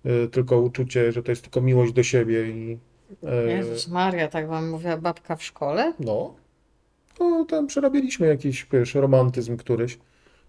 [0.05, 2.77] e, tylko uczucie, że to jest tylko miłość do siebie i
[3.23, 5.93] e, Jezus Maria, tak wam mówiła babka w szkole?
[5.99, 9.97] no, no tam przerabialiśmy jakiś, wiesz, romantyzm któryś.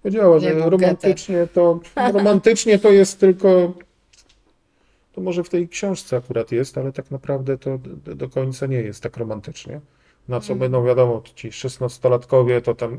[0.03, 1.81] Powiedziała, że romantycznie to,
[2.15, 3.73] romantycznie to jest tylko,
[5.13, 8.81] to może w tej książce akurat jest, ale tak naprawdę to do, do końca nie
[8.81, 9.81] jest tak romantycznie.
[10.29, 10.59] Na co Mm.
[10.59, 12.99] będą, wiadomo, ci szesnastolatkowie to tam,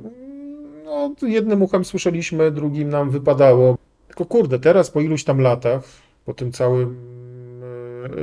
[0.94, 3.78] no, jednym uchem słyszeliśmy, drugim nam wypadało.
[4.08, 5.84] Tylko kurde, teraz po iluś tam latach,
[6.26, 6.98] po tym całym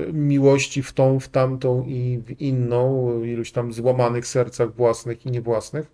[0.08, 5.30] e, miłości w tą, w tamtą i w inną, iluś tam złamanych sercach własnych i
[5.30, 5.92] niewłasnych,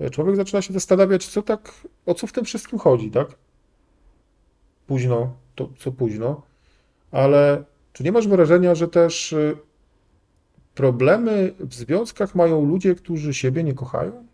[0.00, 1.72] e, człowiek zaczyna się zastanawiać, co tak,
[2.06, 3.28] o co w tym wszystkim chodzi, tak?
[4.86, 6.42] Późno, to co późno,
[7.10, 9.54] ale czy nie masz wrażenia, że też e,
[10.74, 14.29] problemy w związkach mają ludzie, którzy siebie nie kochają?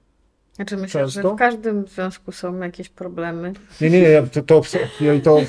[0.57, 1.35] Znaczy myślę, że Często?
[1.35, 3.53] w każdym związku są jakieś problemy.
[3.81, 4.63] Nie, nie, nie, to, to,
[5.01, 5.41] ja to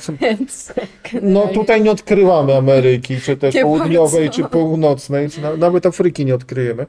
[1.22, 4.44] no tutaj nie odkrywamy Ameryki, czy też Nie południowej, bardzo.
[4.44, 6.86] czy północnej, czy na, nawet Afryki nie odkryjemy.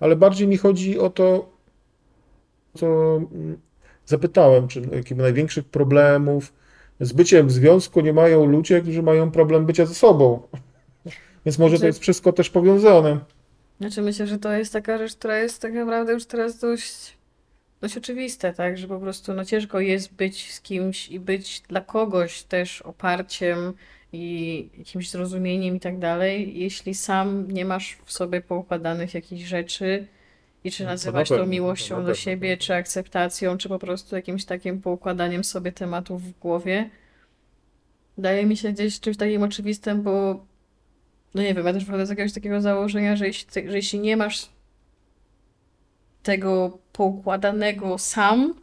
[0.00, 1.50] Ale bardziej mi chodzi o to,
[2.74, 2.86] co
[3.16, 3.58] mm,
[4.06, 6.52] zapytałem, czy jakich największych problemów
[7.00, 10.42] z byciem w związku nie mają ludzie, którzy mają problem bycia ze sobą.
[11.46, 13.18] Więc może to Znaczy- jest wszystko też powiązane.
[13.80, 17.15] Znaczy myślę, że to jest taka rzecz, która jest tak naprawdę już teraz dość,
[17.80, 18.78] dość oczywiste, tak?
[18.78, 23.72] Że po prostu no ciężko jest być z kimś i być dla kogoś też oparciem
[24.12, 30.06] i jakimś zrozumieniem i tak dalej, jeśli sam nie masz w sobie poukładanych jakichś rzeczy
[30.64, 34.16] i czy No to nazywać na to miłością do siebie, czy akceptacją, czy po prostu
[34.16, 36.90] jakimś takim poukładaniem sobie tematów w głowie.
[38.16, 40.44] Wydaje mi się gdzieś czymś takim oczywistym, bo
[41.34, 44.16] no nie wiem, ja też wychodzę z jakiegoś takiego założenia, że jeśli, że jeśli nie
[44.16, 44.48] masz
[46.26, 48.54] tego poukładanego sam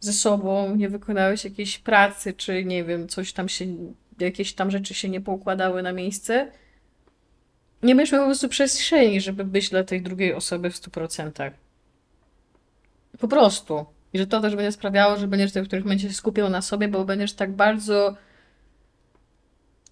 [0.00, 3.64] ze sobą, nie wykonałeś jakiejś pracy, czy nie wiem, coś tam się,
[4.20, 6.50] jakieś tam rzeczy się nie poukładały na miejsce,
[7.82, 11.50] nie będziesz miał po prostu przestrzeni, żeby być dla tej drugiej osoby w 100%.
[13.18, 13.86] Po prostu.
[14.12, 17.04] I że to też będzie sprawiało, że będziesz w których momencie skupiał na sobie, bo
[17.04, 18.16] będziesz tak bardzo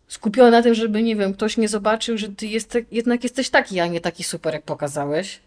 [0.08, 3.80] skupiony na tym, żeby, nie wiem, ktoś nie zobaczył, że ty jest, jednak jesteś taki,
[3.80, 5.40] a nie taki super, jak pokazałeś.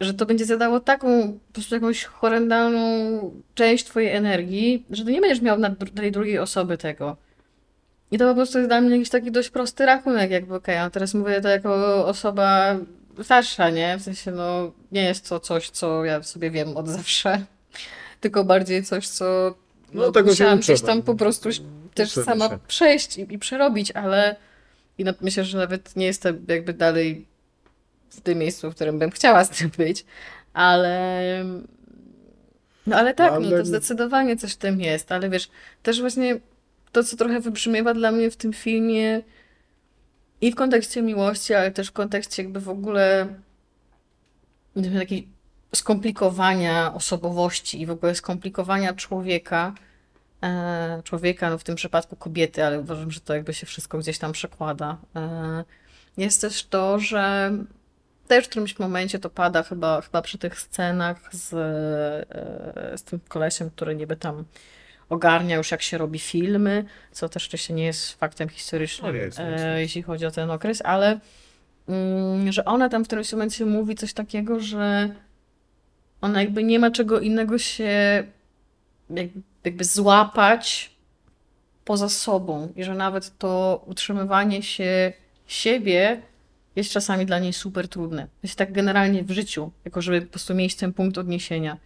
[0.00, 2.80] Że to będzie zadało taką, po prostu jakąś horrendalną
[3.54, 7.16] część twojej energii, że ty nie będziesz miał na tej drugiej osoby tego.
[8.10, 10.90] I to po prostu jest dla mnie jakiś taki dość prosty rachunek, jakby okej, a
[10.90, 12.76] teraz mówię to jako osoba
[13.22, 13.98] starsza, nie?
[13.98, 17.44] W sensie, no, nie jest to coś, co ja sobie wiem od zawsze,
[18.20, 19.54] tylko bardziej coś, co
[19.94, 21.48] No, no, tego musiałam gdzieś tam po prostu
[21.94, 24.36] też sama przejść i, i przerobić, ale
[24.98, 27.26] i na, myślę, że nawet nie jestem jakby dalej
[28.18, 30.04] w tym miejscu, w którym bym chciała z tym być,
[30.52, 31.44] ale
[32.86, 35.48] no ale tak, no Ale- to zdecydowanie coś w tym jest, ale wiesz,
[35.82, 36.40] też właśnie
[36.92, 39.22] to, co trochę wybrzmiewa dla mnie w tym filmie
[40.40, 43.26] i w kontekście miłości, ale też w kontekście jakby w ogóle
[44.98, 45.28] takiej
[45.74, 49.74] skomplikowania osobowości i w ogóle skomplikowania człowieka,
[50.42, 54.18] e, człowieka, no w tym przypadku kobiety, ale uważam, że to jakby się wszystko gdzieś
[54.18, 54.96] tam przekłada.
[55.16, 55.64] E,
[56.16, 57.52] jest też to, że
[58.28, 63.20] też w którymś momencie to pada chyba, chyba przy tych scenach z, e, z tym
[63.28, 64.44] kolesiem, który niby tam
[65.08, 69.38] ogarnia już jak się robi filmy, co też oczywiście nie jest faktem historycznym, No jest,
[69.38, 69.64] jest, jest.
[69.78, 71.20] jeśli chodzi o ten okres, ale
[71.88, 75.08] mm, że ona tam w którymś momencie mówi coś takiego, że
[76.20, 78.24] ona jakby nie ma czego innego się
[79.64, 80.90] jakby złapać
[81.84, 85.12] poza sobą i że nawet to utrzymywanie się
[85.46, 86.22] siebie
[86.76, 88.26] jest czasami dla niej super trudne.
[88.42, 91.78] Jest tak generalnie w życiu, jako żeby po prostu mieć ten punkt odniesienia.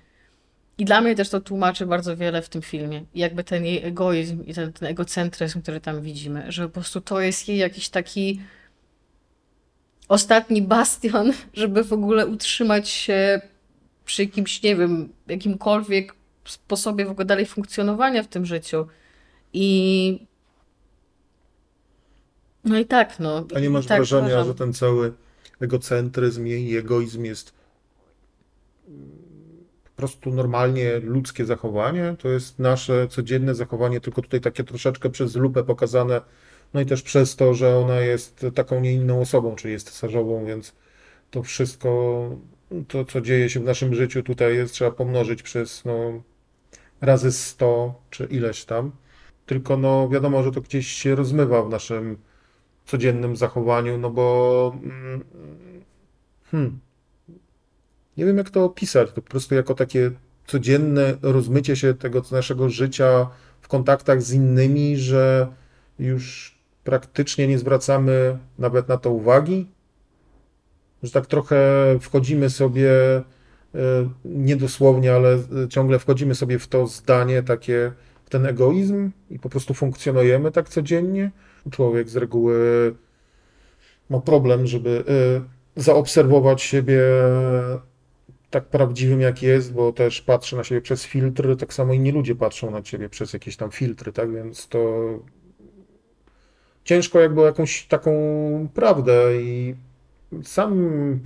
[0.78, 3.04] I dla mnie też to tłumaczy bardzo wiele w tym filmie.
[3.14, 7.00] I jakby ten jej egoizm i ten, ten egocentryzm, który tam widzimy, że po prostu
[7.00, 8.40] to jest jej jakiś taki
[10.08, 13.40] ostatni bastion, żeby w ogóle utrzymać się
[14.04, 16.14] przy jakimś, nie wiem, jakimkolwiek
[16.44, 18.86] sposobie w ogóle dalej funkcjonowania w tym życiu.
[19.52, 20.26] I
[22.64, 23.46] no i tak, no.
[23.54, 24.46] A nie masz tak wrażenia, uważam.
[24.46, 25.12] że ten cały
[25.60, 27.52] egocentryzm i egoizm jest
[28.88, 29.22] mm,
[29.84, 32.16] po prostu normalnie ludzkie zachowanie?
[32.18, 36.20] To jest nasze codzienne zachowanie, tylko tutaj takie troszeczkę przez lupę pokazane,
[36.74, 40.44] no i też przez to, że ona jest taką nie inną osobą, czyli jest cesarzową,
[40.44, 40.72] więc
[41.30, 42.30] to wszystko,
[42.88, 46.22] to co dzieje się w naszym życiu tutaj jest, trzeba pomnożyć przez no,
[47.00, 48.92] razy 100 czy ileś tam.
[49.46, 52.18] Tylko no wiadomo, że to gdzieś się rozmywa w naszym
[52.86, 55.24] codziennym zachowaniu, no bo mm,
[56.50, 56.78] hmm,
[58.16, 60.10] nie wiem jak to opisać, to po prostu jako takie
[60.46, 63.28] codzienne rozmycie się tego naszego życia
[63.60, 65.48] w kontaktach z innymi, że
[65.98, 69.70] już praktycznie nie zwracamy nawet na to uwagi,
[71.02, 71.58] że tak trochę
[72.00, 73.22] wchodzimy sobie, e,
[74.24, 77.92] niedosłownie, ale e, ciągle wchodzimy sobie w to zdanie, takie,
[78.24, 81.30] w ten egoizm i po prostu funkcjonujemy tak codziennie.
[81.70, 82.94] Człowiek z reguły
[84.10, 85.04] ma problem, żeby
[85.76, 87.00] e, zaobserwować siebie
[88.50, 92.34] tak prawdziwym, jak jest, bo też patrzy na siebie przez filtry, tak samo inni ludzie
[92.34, 94.32] patrzą na ciebie przez jakieś tam filtry, tak?
[94.32, 94.78] Więc to
[96.84, 98.12] ciężko jakby jakąś taką
[98.74, 99.74] prawdę i
[100.42, 101.20] sam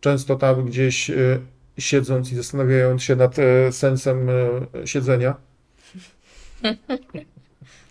[0.00, 1.38] często tam gdzieś e,
[1.78, 4.28] siedząc i zastanawiając się nad e, sensem
[4.84, 5.34] siedzenia,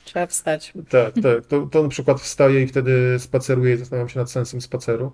[0.05, 0.73] Trzeba wstać.
[0.89, 4.61] tak, tak, to, to na przykład wstaję i wtedy spaceruję i zastanawiam się nad sensem
[4.61, 5.11] spaceru.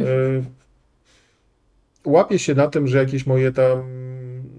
[0.00, 0.04] E,
[2.04, 3.82] Łapię się na tym, że jakieś moje tam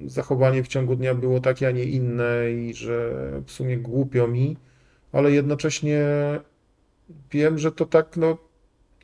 [0.05, 3.11] zachowanie w ciągu dnia było takie, a nie inne i że
[3.45, 4.57] w sumie głupio mi,
[5.11, 6.01] ale jednocześnie
[7.31, 8.37] wiem, że to tak, no,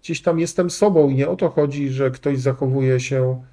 [0.02, 3.44] gdzieś tam jestem sobą i nie o to chodzi, że ktoś zachowuje się,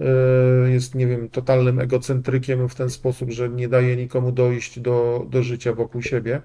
[0.00, 5.26] e, jest, nie wiem, totalnym egocentrykiem w ten sposób, że nie daje nikomu dojść do,
[5.30, 6.42] do życia wokół siebie.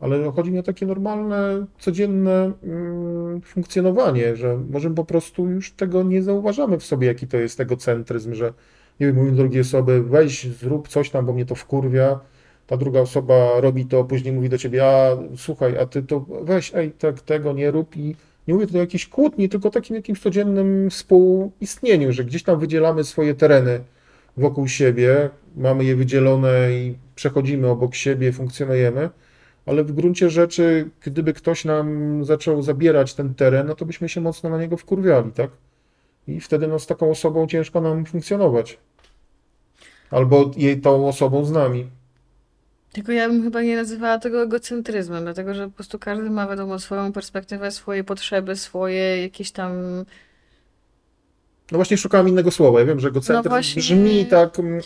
[0.00, 6.02] Ale chodzi mi o takie normalne, codzienne mm, funkcjonowanie, że może po prostu już tego
[6.02, 8.52] nie zauważamy w sobie, jaki to jest egocentryzm, że
[9.00, 12.20] nie wiem, mówię drugiej osoby, weź, zrób coś tam, bo mnie to wkurwia.
[12.66, 16.72] Ta druga osoba robi to, później mówi do ciebie, a słuchaj, a ty to weź,
[16.74, 18.16] ej, tak, tego nie rób i
[18.48, 23.04] nie mówię tu o jakiejś kłótni, tylko takim jakimś codziennym współistnieniu, że gdzieś tam wydzielamy
[23.04, 23.80] swoje tereny
[24.36, 29.10] wokół siebie, mamy je wydzielone i przechodzimy obok siebie, funkcjonujemy,
[29.66, 34.20] ale w gruncie rzeczy, gdyby ktoś nam zaczął zabierać ten teren, no to byśmy się
[34.20, 35.50] mocno na niego wkurwiali, tak?
[36.28, 38.78] I wtedy no, z taką osobą ciężko nam funkcjonować.
[40.10, 41.86] Albo jej tą osobą z nami.
[42.92, 46.78] Tylko ja bym chyba nie nazywała tego egocentryzmem, dlatego że po prostu każdy ma, wiadomo,
[46.78, 49.72] swoją perspektywę, swoje potrzeby, swoje jakieś tam.
[51.72, 52.80] No właśnie szukałem innego słowa.
[52.80, 54.80] Ja wiem, że egocentryzm No właśnie- brzmi tak mm,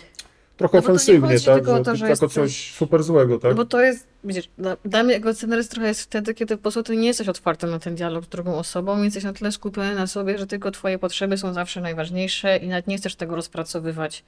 [0.56, 1.54] trochę No ofensywnie, tak?
[1.54, 3.50] tylko Że, to, że jako coś super złego, tak?
[3.50, 6.82] No bo to jest, widzisz, dla, dla mnie egocentryzm trochę jest wtedy, kiedy po prostu
[6.82, 10.06] ty nie jesteś otwarty na ten dialog z drugą osobą, jesteś na tyle skupiony na
[10.06, 14.24] sobie, że tylko twoje potrzeby są zawsze najważniejsze i nawet nie chcesz tego rozpracowywać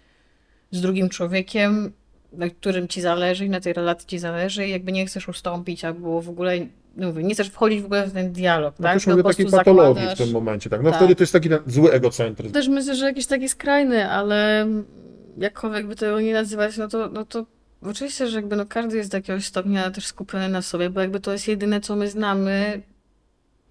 [0.70, 1.92] z drugim człowiekiem,
[2.32, 5.84] na którym ci zależy i na tej relacji ci zależy i jakby nie chcesz ustąpić
[5.84, 6.52] albo w ogóle,
[6.96, 8.94] no mówię, nie chcesz wchodzić w ogóle w ten dialog, No tak?
[8.94, 10.82] też Tylko mówię takiej patologii w tym momencie, tak?
[10.82, 10.98] No Tak.
[10.98, 12.52] wtedy to jest taki zły egocentryzm.
[12.54, 14.66] Też myślę, że jakiś taki skrajny, ale
[15.38, 17.46] jakkolwiek by tego nie nazywać, no to, no to
[17.82, 21.20] oczywiście, że jakby no każdy jest do jakiegoś stopnia też skupiony na sobie, bo jakby
[21.20, 22.82] to jest jedyne, co my znamy,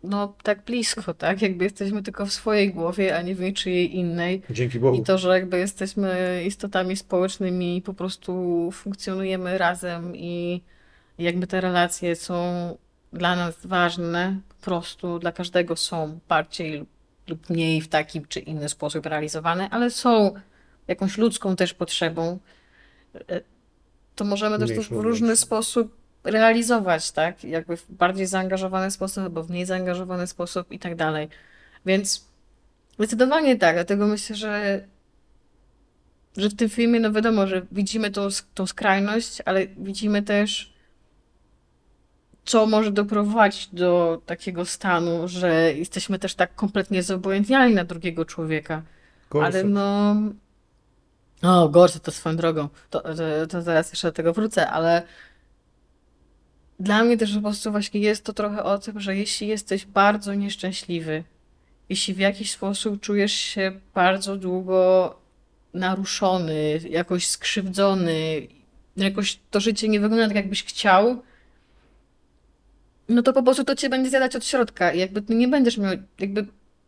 [0.03, 1.41] no tak blisko, tak?
[1.41, 4.41] Jakby jesteśmy tylko w swojej głowie, a nie w niczyjej innej.
[4.49, 4.97] Dzięki Bogu.
[4.97, 10.61] I to, że jakby jesteśmy istotami społecznymi i po prostu funkcjonujemy razem i
[11.19, 12.77] jakby te relacje są
[13.13, 16.85] dla nas ważne, po prostu dla każdego są bardziej
[17.27, 20.33] lub- mniej w taki czy inny sposób realizowane, ale są
[20.87, 22.39] jakąś ludzką też potrzebą,
[23.29, 23.41] e,
[24.19, 27.43] to możemy też to w różny sposób realizować, tak?
[27.43, 31.29] Jakby w bardziej zaangażowany sposób, albo w mniej zaangażowany sposób i tak dalej.
[31.85, 32.25] Więc
[32.97, 34.83] zdecydowanie tak, dlatego myślę, że,
[36.37, 40.73] że w tym filmie, no wiadomo, że widzimy tą, tą skrajność, ale widzimy też,
[42.45, 48.81] co może doprowadzić do takiego stanu, że jesteśmy też tak kompletnie zobojętniali na drugiego człowieka.
[49.29, 49.65] Ale Gorset.
[49.69, 50.15] no.
[51.41, 52.69] O, gorsze to swoją drogą.
[52.89, 55.03] To, to, to zaraz jeszcze do tego wrócę, ale
[56.79, 60.33] dla mnie też po prostu właśnie jest to trochę o tym, że jeśli jesteś bardzo
[60.33, 61.23] nieszczęśliwy,
[61.89, 65.15] jeśli w jakiś sposób czujesz się bardzo długo
[65.73, 68.47] naruszony, jakoś skrzywdzony,
[68.97, 71.21] jakoś to życie nie wygląda tak, jakbyś chciał,
[73.09, 75.77] no to po prostu to cię będzie zjadać od środka i jakby ty nie będziesz
[75.77, 76.45] miał, jakby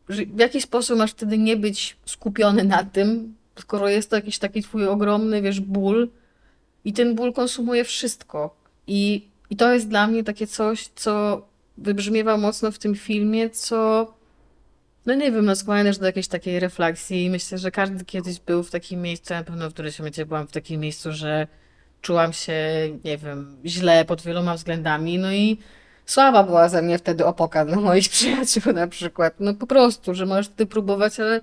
[0.09, 4.63] w jaki sposób masz wtedy nie być skupiony na tym, skoro jest to jakiś taki
[4.63, 6.09] twój ogromny, wiesz, ból
[6.85, 8.55] i ten ból konsumuje wszystko.
[8.87, 11.45] I, i to jest dla mnie takie coś, co
[11.77, 14.07] wybrzmiewa mocno w tym filmie, co
[15.05, 17.25] no nie wiem, no skłania też do jakiejś takiej refleksji.
[17.25, 20.47] I myślę, że każdy kiedyś był w takim miejscu, na pewno w którymś momencie byłam
[20.47, 21.47] w takim miejscu, że
[22.01, 22.55] czułam się,
[23.03, 25.57] nie wiem, źle pod wieloma względami, no i
[26.05, 30.25] słaba była ze mnie wtedy opoka dla moich przyjaciół na przykład, no po prostu, że
[30.25, 31.41] możesz wtedy próbować, ale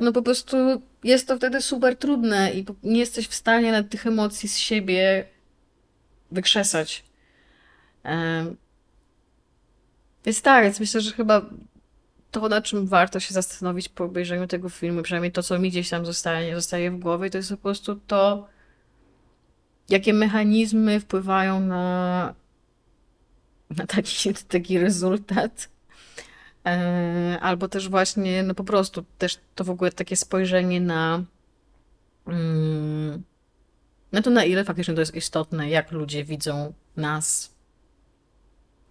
[0.00, 0.56] no po prostu
[1.04, 5.26] jest to wtedy super trudne i nie jesteś w stanie nawet tych emocji z siebie
[6.30, 7.04] wykrzesać.
[10.24, 11.42] Więc tak, więc myślę, że chyba
[12.30, 15.90] to, na czym warto się zastanowić po obejrzeniu tego filmu, przynajmniej to, co mi gdzieś
[15.90, 18.48] tam zostaje, zostaje w głowie, to jest po prostu to,
[19.88, 22.34] jakie mechanizmy wpływają na,
[23.70, 25.69] na taki, taki rezultat.
[26.66, 31.24] E, Albo też właśnie, no po prostu też to w ogóle takie spojrzenie na,
[34.12, 37.54] na to, na ile faktycznie to jest istotne, jak ludzie widzą nas,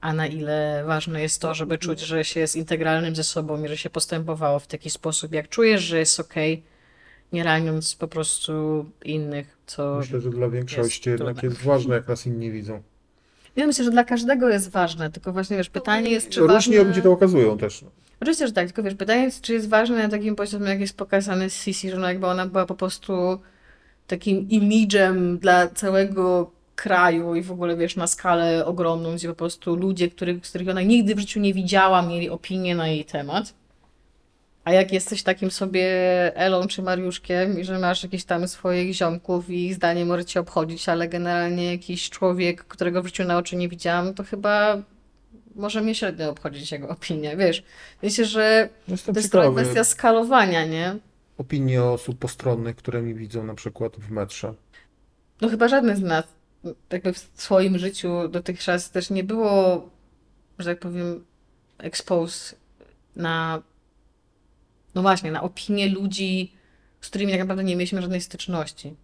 [0.01, 3.67] a na ile ważne jest to, żeby czuć, że się jest integralnym ze sobą i
[3.67, 6.63] że się postępowało w taki sposób, jak czujesz, że jest okej,
[7.34, 9.95] nie raniąc po prostu innych, co...
[9.99, 11.49] Myślę, że dla większości jest jednak trudne.
[11.49, 12.84] jest ważne, jak nas inni widzą.
[13.56, 16.84] Ja myślę, że dla każdego jest ważne, tylko właśnie wiesz, pytanie jest, czy Różni ważne...
[16.84, 17.82] ludzie to okazują też.
[17.82, 17.89] no.
[18.22, 20.97] Oczywiście, że tak, tylko wiesz, pytanie jest, czy jest ważne na takim poziomie, jak jest
[20.97, 23.39] pokazane z Sisi, że no jakby ona była po prostu
[24.08, 29.76] takim imidżem dla całego kraju i w ogóle, wiesz, na skalę ogromną, gdzie po prostu
[29.76, 33.54] ludzie, których, z których ona nigdy w życiu nie widziała, mieli opinię na jej temat.
[34.70, 35.86] A jak jesteś takim sobie
[36.36, 40.39] Elą czy Mariuszkiem i że masz jakieś tam swoich ziomków i ich zdanie może cię
[40.39, 44.78] obchodzić, ale generalnie jakiś człowiek, którego w życiu na oczy nie widziałam, to chyba
[45.55, 47.63] może mnie średnio obchodzić jego opinia, wiesz.
[48.03, 50.95] Myślę, że Jestem to jest trochę kwestia skalowania, nie?
[51.38, 54.53] opinii osób postronnych, które mi widzą na przykład w metrze.
[55.41, 56.26] No chyba żadne z nas
[56.91, 59.89] jakby w swoim życiu dotychczas też nie było,
[60.59, 61.26] że tak powiem,
[61.78, 62.55] expose
[63.15, 63.61] na,
[64.96, 66.54] no właśnie, na opinie ludzi,
[67.02, 68.96] z którymi tak naprawdę nie mieliśmy żadnej styczności.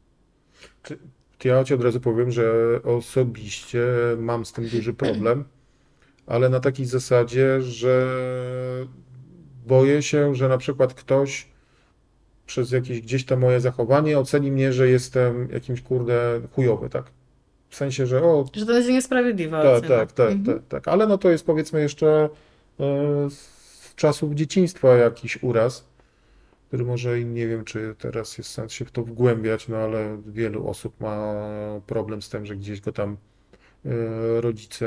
[1.43, 3.85] Ja ci od razu powiem, że osobiście
[4.17, 5.45] mam z tym duży problem,
[6.27, 8.07] ale na takiej zasadzie, że
[9.67, 11.47] boję się, że na przykład ktoś
[12.45, 17.05] przez jakieś gdzieś tam moje zachowanie oceni mnie, że jestem jakimś kurde chujowy, tak?
[17.69, 20.57] W sensie, że o, Że to jest niesprawiedliwa tak, tak, tak, Mhm.
[20.59, 22.29] tak, tak, ale no to jest powiedzmy jeszcze
[22.79, 23.27] e,
[23.95, 25.87] z czasów dzieciństwa jakiś uraz,
[26.67, 30.21] który może i nie wiem, czy teraz jest sens się w to wgłębiać, no ale
[30.27, 31.33] wielu osób ma
[31.87, 33.17] problem z tym, że gdzieś go tam
[33.85, 33.89] e,
[34.41, 34.85] rodzice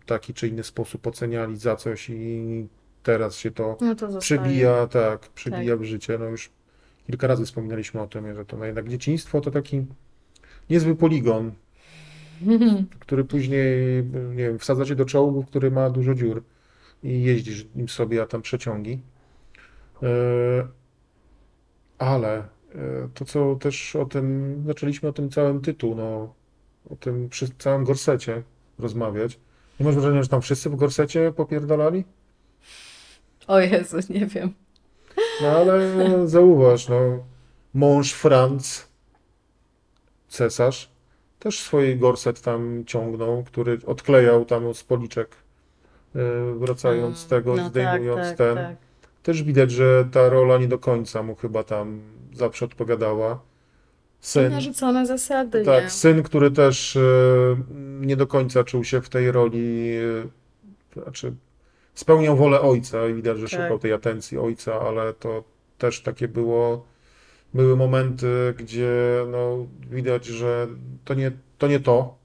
[0.00, 2.66] w taki czy inny sposób oceniali za coś i
[3.02, 4.20] teraz się to No to zostaje.
[4.20, 6.18] przebija, tak, przebija w życie.
[6.18, 6.50] No już
[7.06, 9.86] kilka razy wspominaliśmy o tym, że to no jednak dzieciństwo to taki
[10.70, 11.52] niezły poligon,
[13.00, 16.42] który później, nie wiem, wsadza cię do czołgu, który ma dużo dziur
[17.04, 19.00] i jeździsz nim sobie, a tam przeciągi.
[20.02, 20.06] E,
[21.98, 22.44] Ale e,
[23.14, 26.34] to, co też o tym, zaczęliśmy o tym całym tytuł, no,
[26.90, 28.42] o tym przy całym gorsecie
[28.78, 29.38] rozmawiać.
[29.80, 32.04] Nie masz wrażenia, że tam wszyscy w gorsecie popierdalali?
[33.46, 34.54] O Jezu, nie wiem.
[35.42, 37.24] No ale zauważ, no,
[37.74, 38.88] mąż Franz,
[40.28, 40.90] cesarz,
[41.38, 45.43] też swój gorset tam ciągnął, który odklejał tam z policzek, e,
[46.58, 48.56] wracając z tego, no zdejmując tak, tak, ten.
[48.56, 48.76] tak.
[49.22, 52.00] Też widać, że ta rola nie do końca mu chyba tam
[52.32, 53.40] zawsze odpowiadała.
[54.20, 55.64] Syn, Narzucone zasady, nie?
[55.64, 57.00] tak, syn, który też e,
[58.00, 59.90] nie do końca czuł się w tej roli,
[60.96, 61.34] e, znaczy
[61.94, 63.60] spełniał wolę ojca i widać, że Tak.
[63.60, 65.44] szukał tej atencji ojca, ale to
[65.78, 66.86] też takie było,
[67.54, 70.68] były momenty, gdzie no, widać, że
[71.04, 72.16] to nie to, nie to.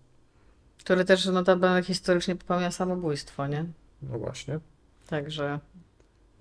[0.79, 3.65] Który też notabene historycznie popełnia samobójstwo, nie?
[4.01, 4.59] No właśnie.
[5.07, 5.59] Także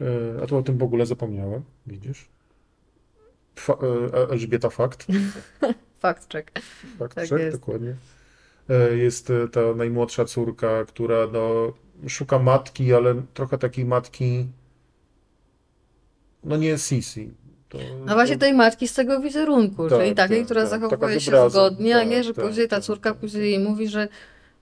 [0.01, 2.29] E, A to o tym w ogóle zapomniałem, widzisz?
[3.57, 3.73] Fa
[4.15, 5.07] e, Elżbieta Fakt.
[6.03, 6.51] fakt check.
[6.99, 7.59] Tak, Tak tak, jest.
[7.59, 7.97] dokładnie.
[8.71, 11.73] E, Jest e, ta najmłodsza córka, która no,
[12.09, 14.47] szuka matki, ale trochę takiej matki,
[16.45, 17.31] no nie Sisi.
[17.69, 20.71] To, No właśnie to, tej matki z tego wizerunku, Tak, czyli takiej, tak, która tak.
[20.71, 23.19] zachowuje się zgodnie, a tak, nie, że tak, później ta tak, córka tak.
[23.21, 24.09] później jej mówi, że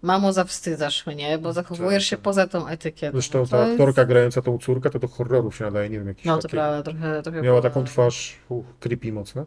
[0.02, 3.12] mamo, zawstydzasz mnie, bo zachowujesz Tak, się poza tą etykietą.
[3.12, 5.98] Zresztą No ta to jest- aktorka grająca tą córkę, to do horrorów się nadaje, nie
[5.98, 9.46] wiem, jakiś No to taki, prawda, trochę, trochę Miała taką twarz, uch, creepy mocno.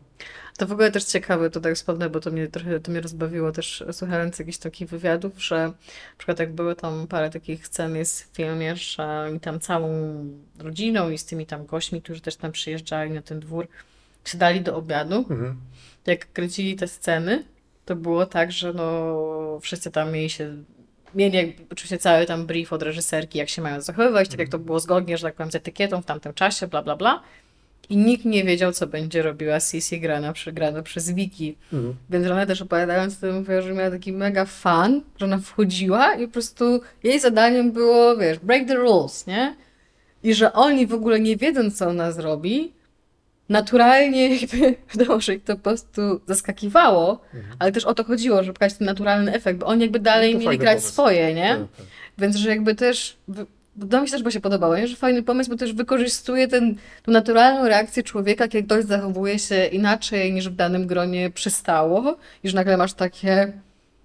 [0.57, 3.51] To w ogóle też ciekawe, to tak wspomnę, bo to mnie trochę to mnie rozbawiło
[3.51, 5.73] też słuchając jakichś takich wywiadów, że na
[6.17, 9.89] przykład jak były tam parę takich scen jest w filmie, że oni tam całą
[10.59, 13.67] rodziną i z tymi tam gośćmi, którzy też tam przyjeżdżali na ten dwór,
[14.25, 15.59] siadali do obiadu, Mhm.
[16.07, 17.43] jak kręcili te sceny,
[17.89, 20.55] to było tak, że no wszyscy tam mieli się,
[21.15, 24.59] mieli jakby, oczywiście cały tam brief od reżyserki, jak się mają zachowywać, tak jak to
[24.59, 27.23] było zgodnie, że tak powiem, z etykietą w tamtym czasie, bla, bla, bla.
[27.89, 31.57] I nikt nie wiedział, co będzie robiła Sissy grana, grana przez Wiki.
[31.73, 31.95] Mhm.
[32.09, 36.15] Więc ona też opowiadając o tym, mówiła, że miała taki mega fan, że ona wchodziła
[36.15, 39.55] i po prostu jej zadaniem było, wiesz, break the rules, nie?
[40.23, 42.73] I że oni w ogóle nie wiedząc, co ona zrobi,
[43.49, 47.21] naturalnie jakby, wiadomo, że ich to po prostu zaskakiwało,
[47.59, 50.39] ale też o to chodziło, żeby pokazać ten naturalny efekt, bo oni jakby dalej No
[50.39, 50.91] mieli grać pomysł.
[50.93, 51.49] swoje, nie?
[51.49, 51.85] Tak, tak.
[52.17, 53.17] Więc, że jakby też,
[53.91, 54.87] to mi się też by się podobało, nie?
[54.87, 59.65] że fajny pomysł, bo też wykorzystuje ten, tą naturalną reakcję człowieka, kiedy ktoś zachowuje się
[59.65, 63.53] inaczej niż w danym gronie przystało i że nagle masz takie,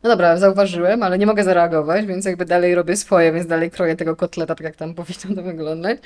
[0.03, 3.97] no dobra, zauważyłem, ale nie mogę zareagować, więc jakby dalej robię swoje, więc dalej kroję
[3.97, 5.99] tego kotleta, tak jak tam powinno to wyglądać.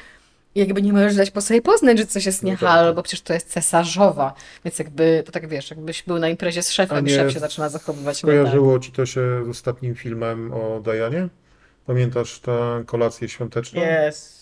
[0.54, 2.96] Jakby nie możesz dać po sobie poznać, że coś jest No nie tak, halo, tak.
[2.96, 4.34] bo przecież to jest cesarzowa,
[4.64, 7.40] więc jakby, to tak wiesz, jakbyś był na imprezie z szefem i nie szef się
[7.40, 8.40] zaczyna zachowywać nie tak.
[8.40, 11.28] Kojarzyło ci to się z ostatnim filmem o Dianie?
[11.86, 13.80] Pamiętasz tę kolację świąteczną?
[13.80, 14.38] Jest.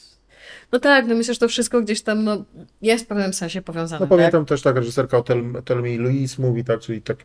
[0.73, 2.45] No tak, no myślę, że to wszystko gdzieś tam no,
[2.83, 4.01] jest w pewnym sensie powiązane.
[4.01, 4.19] No tak?
[4.19, 7.19] pamiętam też tak, reżyserka o Tel- Thelma i Louise mówi tak, czyli tak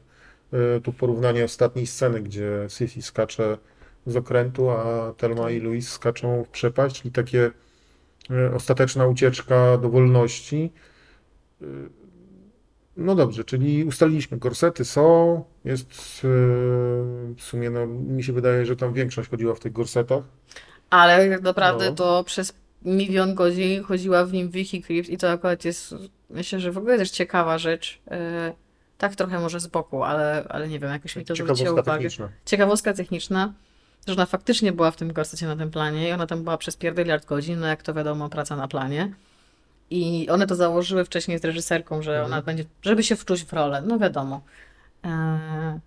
[0.78, 3.58] y, tu porównanie ostatniej sceny, gdzie Sissy skacze
[4.06, 7.52] z okrętu, a Thelma i Louise skaczą w przepaść, czyli takie y,
[8.56, 10.72] ostateczna ucieczka do wolności.
[11.62, 11.66] Y,
[12.98, 16.28] No dobrze, czyli ustaliliśmy, gorsety są, jest y,
[17.36, 20.24] w sumie, no, mi się wydaje, że tam większość chodziła w tych gorsetach.
[20.90, 21.96] Ale tak naprawdę No.
[21.96, 22.54] to przez
[22.86, 24.78] milion godzin chodziła w nim Vicky
[25.10, 25.96] i to akurat jest,
[26.30, 28.02] myślę, że w ogóle też ciekawa rzecz.
[28.12, 28.54] e,
[28.98, 31.92] tak trochę może z boku, ale, ale nie wiem, jakoś mi to zwróciło uwagę.
[31.92, 32.30] techniczna.
[32.46, 33.54] Ciekawostka techniczna,
[34.08, 36.76] że ona faktycznie była w tym gorsecie na tym planie i ona tam była przez
[36.78, 39.14] pierdyliard godzin, no jak to wiadomo, praca na planie.
[39.90, 42.44] I one to założyły wcześniej z reżyserką, że ona Mhm.
[42.44, 44.42] będzie, żeby się wczuć w rolę, no wiadomo.
[45.04, 45.12] Eee,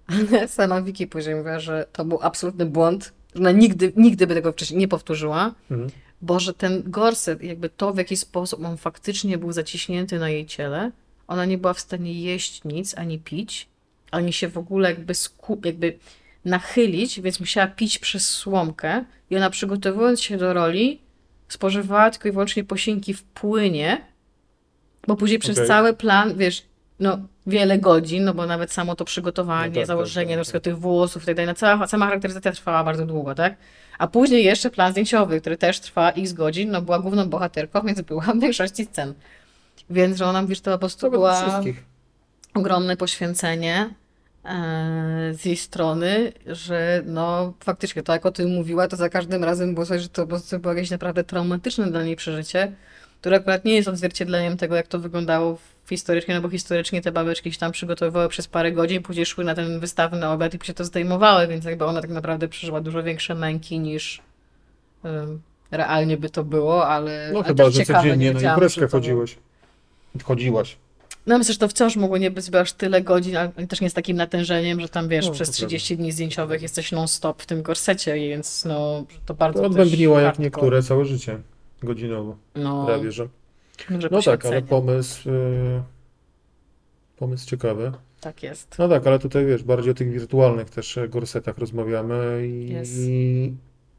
[0.29, 4.35] ale sama Vicky później mówiła, że to był absolutny błąd, że ona nigdy, nigdy by
[4.35, 5.91] tego wcześniej nie powtórzyła, Mhm.
[6.23, 10.47] bo że ten gorset, jakby to w jaki sposób on faktycznie był zaciśnięty na jej
[10.47, 10.91] ciele,
[11.29, 13.69] ona nie była w stanie jeść nic, ani pić,
[14.11, 15.99] ani się w ogóle jakby, sku- jakby
[16.45, 21.01] nachylić, więc musiała pić przez słomkę i ona przygotowując się do roli
[21.49, 24.01] spożywała tylko i wyłącznie posiłki w płynie,
[25.07, 25.69] bo później przez Okej.
[25.69, 26.63] cały plan, wiesz,
[27.01, 30.63] no wiele godzin, no bo nawet samo to przygotowanie, No tak, założenie tak, tak, przykład
[30.63, 33.57] tych włosów i tak dalej, no cała, sama charakteryzacja trwała bardzo długo, tak?
[33.99, 38.01] A później jeszcze plan zdjęciowy, który też trwa x godzin, no była główną bohaterką, więc
[38.01, 39.15] była w większości scen.
[39.91, 41.63] Więc, że ona że to po prostu była
[42.55, 43.95] ogromne poświęcenie
[45.33, 49.75] z jej strony, że no faktycznie to jak o tym mówiła, to za każdym razem
[49.75, 52.73] było coś, że to było jakieś naprawdę traumatyczne dla niej przeżycie,
[53.21, 57.53] które akurat nie jest odzwierciedleniem tego, jak to wyglądało historycznie, no bo historycznie te babeczki
[57.53, 60.85] się tam przygotowywały przez parę godzin, później szły na ten wystawny obiad i się to
[60.85, 64.23] zdejmowały, więc jakby ona tak naprawdę przeżyła dużo większe męki niż
[65.05, 65.41] em,
[65.71, 69.37] realnie by to było, ale, No ale chyba, że ciekawe, codziennie na imprezkę chodziłeś.
[70.25, 70.77] Chodziłaś.
[71.27, 73.95] No myślę, że to wciąż mogło nie być aż tyle godzin, ale też nie z
[73.95, 77.63] takim natężeniem, że tam wiesz, No, przez to 30 dni zdjęciowych jesteś non-stop w tym
[77.63, 80.45] gorsecie, więc no to bardzo To też odbębniło jak hardcore.
[80.45, 81.39] niektóre całe życie.
[81.83, 83.29] Godzinowo, No, prawie że.
[84.11, 85.31] No tak, ale pomysł.
[85.31, 85.83] y,
[87.17, 87.93] Pomysł ciekawy.
[88.21, 88.77] Tak jest.
[88.79, 92.93] No tak, ale tutaj wiesz, bardziej o tych wirtualnych też e, gorsetach rozmawiamy i, Jest.
[92.99, 93.55] i,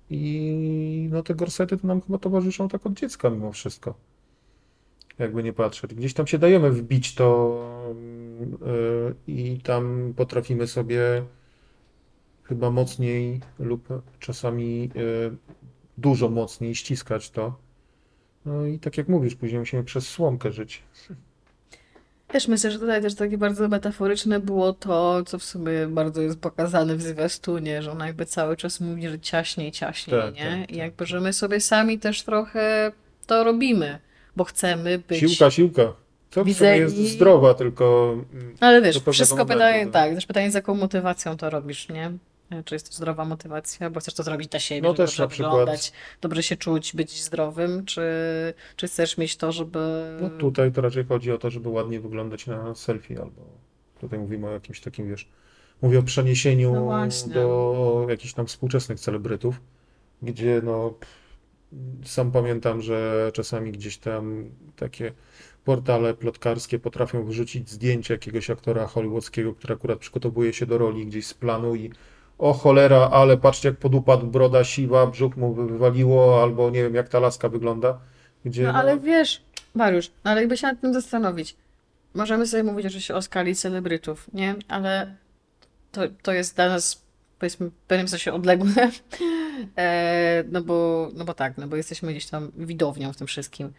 [0.09, 3.93] i no te gorsety to nam chyba towarzyszą tak od dziecka mimo wszystko.
[5.19, 5.93] Jakby nie patrzeć.
[5.93, 7.59] Gdzieś tam się dajemy wbić to
[9.27, 11.23] y, i tam potrafimy sobie
[12.43, 13.87] chyba mocniej lub
[14.19, 15.31] czasami y,
[15.97, 17.55] dużo mocniej ściskać to.
[18.45, 20.83] No i tak jak mówisz, później musimy przez słomkę żyć.
[22.27, 26.39] Też myślę, że tutaj też takie bardzo metaforyczne było to, co w sumie bardzo jest
[26.39, 30.41] pokazane w zwiastunie, że ona jakby cały czas mówi, że ciaśniej, ciaśniej, Tak, nie?
[30.41, 32.91] tak, I tak, jakby, że my sobie sami też trochę
[33.27, 33.99] to robimy,
[34.35, 35.19] bo chcemy być...
[35.19, 35.93] Siłka, siłka.
[36.31, 37.15] Co w sumie jest widzeni.
[37.15, 39.93] zdrowa, tylko mm, Ale wiesz, wszystko pytanie, tak.
[39.93, 42.11] tak, też pytanie z jaką motywacją to robisz, nie?
[42.49, 45.09] E, Czy jest to zdrowa motywacja, bo chcesz to zrobić dla siebie, No żeby też
[45.09, 45.51] dobrze na przykład.
[45.51, 48.01] wyglądać, dobrze się czuć, być zdrowym, czy,
[48.75, 50.17] czy chcesz mieć to, żeby...
[50.21, 53.41] no tutaj to raczej chodzi o to, żeby ładnie wyglądać na selfie, albo
[54.01, 55.27] tutaj mówimy o jakimś takim, wiesz,
[55.81, 59.61] mówię o przeniesieniu No do jakichś tam współczesnych celebrytów,
[60.21, 60.93] gdzie no
[62.05, 65.11] sam pamiętam, że czasami gdzieś tam takie
[65.63, 71.27] portale plotkarskie potrafią wrzucić zdjęcie jakiegoś aktora hollywoodzkiego, który akurat przygotowuje się do roli gdzieś
[71.27, 71.91] z planu i
[72.37, 77.09] o cholera, ale patrzcie jak podupadł, broda siwa, brzuch mu wywaliło, albo nie wiem jak
[77.09, 77.99] ta laska wygląda,
[78.45, 79.41] gdzie No ale wiesz,
[79.73, 81.55] Mariusz, no ale jakby się nad tym zastanowić,
[82.13, 84.55] możemy sobie mówić oczywiście o skali celebrytów, nie?
[84.67, 85.15] Ale
[85.91, 87.04] to, to jest dla nas,
[87.39, 88.71] powiedzmy, w pewnym sensie odległe.
[89.77, 93.73] E, no, bo, no bo tak, no bo jesteśmy gdzieś tam widownią w tym wszystkim.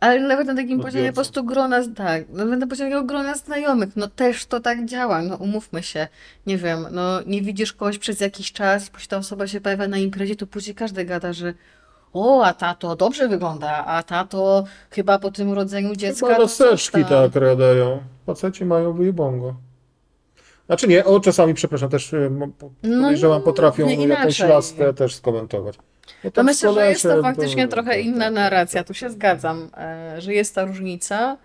[0.00, 3.96] Ale nawet na takim poziomie po prostu grona, tak, nawet na poziomie takiego grona znajomych,
[3.96, 6.08] no też to tak działa, no umówmy się.
[6.46, 9.98] Nie wiem, no nie widzisz kogoś przez jakiś czas, później ta osoba się pojawia na
[9.98, 11.54] imprezie, to później każdy gada, że
[12.12, 16.38] o, a ta to dobrze wygląda, a ta to chyba po tym urodzeniu dziecka Chyba
[16.38, 18.00] laseczki tak radają.
[18.26, 19.54] Faceci mają wyjebongo.
[20.66, 25.76] Znaczy nie, o czasami, przepraszam, też No, podejrzewam, no, potrafią nie jakąś laskę też skomentować.
[26.24, 28.94] No To tak myślę, że jest to faktycznie to- trochę tak, inna tak, narracja, tu
[28.94, 31.36] się zgadzam, e, że jest ta różnica.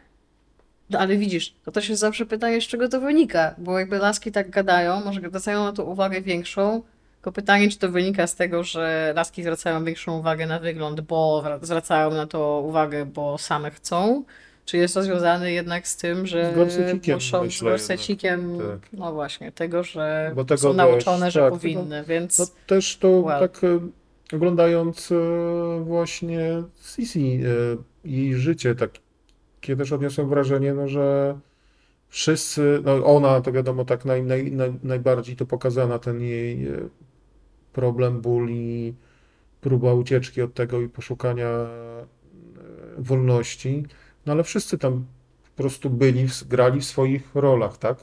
[0.89, 4.31] No ale widzisz, to też jest zawsze pytanie, z czego to wynika, bo jakby laski
[4.31, 6.81] tak gadają, może zwracają na to uwagę większą,
[7.15, 11.43] tylko pytanie, czy to wynika z tego, że laski zwracają większą uwagę na wygląd, bo
[11.45, 14.23] wra- zwracają na to uwagę, bo same chcą,
[14.67, 18.89] czy jest to związane jednak z tym, że Z gorsecikiem, muszą z gorsecikiem, tak.
[18.93, 22.39] no właśnie, tego, że Bo tego są też, nauczone, że tak, powinny, więc...
[22.39, 23.79] No też to tak e,
[24.35, 25.15] oglądając e,
[25.83, 31.37] właśnie Sisi, e, jej życie, takie też odniosłem wrażenie, no, że
[32.09, 36.67] wszyscy, no ona to wiadomo tak naj, naj, naj, najbardziej to pokazana, ten jej
[37.73, 38.93] problem, ból i
[39.61, 41.49] próba ucieczki od tego i poszukania
[42.97, 43.83] wolności,
[44.27, 45.05] no ale wszyscy tam
[45.55, 47.97] po prostu byli, grali w swoich rolach, tak?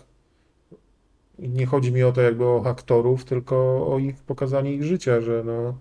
[1.39, 5.21] I nie chodzi mi o to jakby o aktorów, tylko o ich pokazanie ich życia,
[5.21, 5.75] że no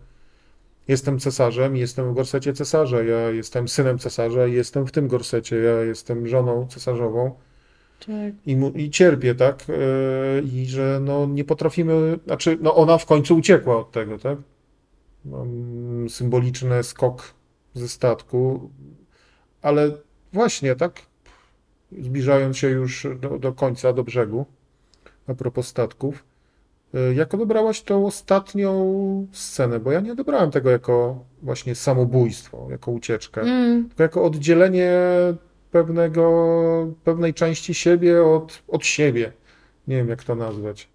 [0.88, 5.56] jestem cesarzem, jestem w gorsecie cesarza, ja jestem synem cesarza i jestem w tym gorsecie,
[5.56, 7.36] ja jestem żoną cesarzową
[8.00, 8.34] Tak.
[8.46, 9.68] i, mu, i cierpię, tak?
[9.68, 14.38] Yy, I że no nie potrafimy, znaczy no ona w końcu uciekła od tego, tak?
[15.26, 17.34] Mam symboliczny skok
[17.74, 18.70] ze statku,
[19.62, 19.91] ale
[20.34, 21.02] właśnie, tak?
[21.92, 24.46] Zbliżając się już do, do końca, do brzegu,
[25.28, 26.24] a propos statków,
[26.94, 29.80] yy, jak odebrałaś tą ostatnią scenę?
[29.80, 33.90] Bo ja nie odebrałem tego jako właśnie samobójstwo, jako ucieczkę Mm.
[33.90, 34.92] tylko jako oddzielenie
[35.72, 39.32] pewnego, pewnej części siebie od, od siebie.
[39.88, 40.93] Nie wiem, jak to nazwać.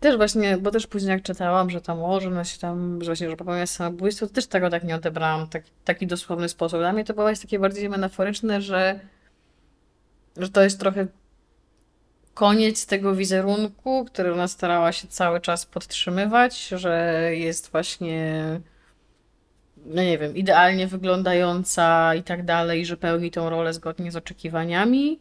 [0.00, 3.06] Też właśnie, bo też później jak czytałam, że tam o, że ona się tam, że
[3.06, 6.78] właśnie, że popełnia samobójstwo, to też tego tak nie odebrałam, tak, taki dosłowny sposób.
[6.78, 9.00] Dla mnie to było takie bardziej metaforyczne, że,
[10.36, 11.06] że to jest trochę
[12.34, 18.44] koniec tego wizerunku, który ona starała się cały czas podtrzymywać, że jest właśnie,
[19.86, 25.20] no nie wiem, idealnie wyglądająca i tak dalej, że pełni tą rolę zgodnie z oczekiwaniami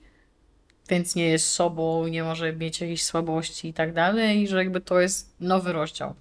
[0.90, 4.82] więc nie jest sobą, nie może mieć jakichś słabości i tak dalej, i że jakby
[4.82, 6.14] to jest nowy rozdział.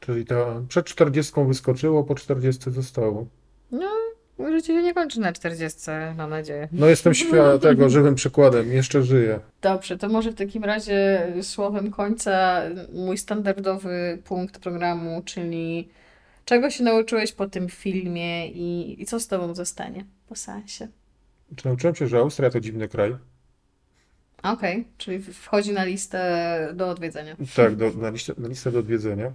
[0.00, 3.26] Czyli ta przed 40 wyskoczyło, po 40 zostało.
[4.38, 5.80] Życie się nie kończy na 40,
[6.16, 6.68] mam nadzieję.
[6.72, 9.40] No jestem świadom tego, żywym przykładem, jeszcze żyję.
[9.62, 12.62] Dobrze, to może w takim razie słowem końca
[12.92, 15.88] mój standardowy punkt programu, czyli
[16.44, 20.88] czego się nauczyłeś po tym filmie i, i co z tobą zostanie po seansie?
[21.56, 23.16] Czy nauczyłem się, że Austria to dziwny kraj?
[24.44, 27.36] Okej, czyli wchodzi na listę do odwiedzenia.
[27.56, 29.32] Tak, do, na, listę, na listę do odwiedzenia.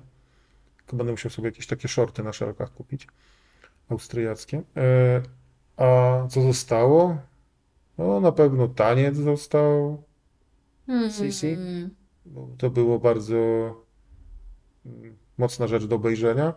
[0.78, 3.08] Tylko będę musiał sobie jakieś takie shorty na szelkach kupić.
[3.90, 4.62] Austriackie.
[4.78, 5.22] E,
[5.78, 7.18] a co zostało?
[7.98, 10.04] No na pewno taniec został.
[11.18, 11.58] Sisi?
[12.26, 13.38] Bo to było bardzo
[14.86, 16.54] mm, mocna rzecz do obejrzenia.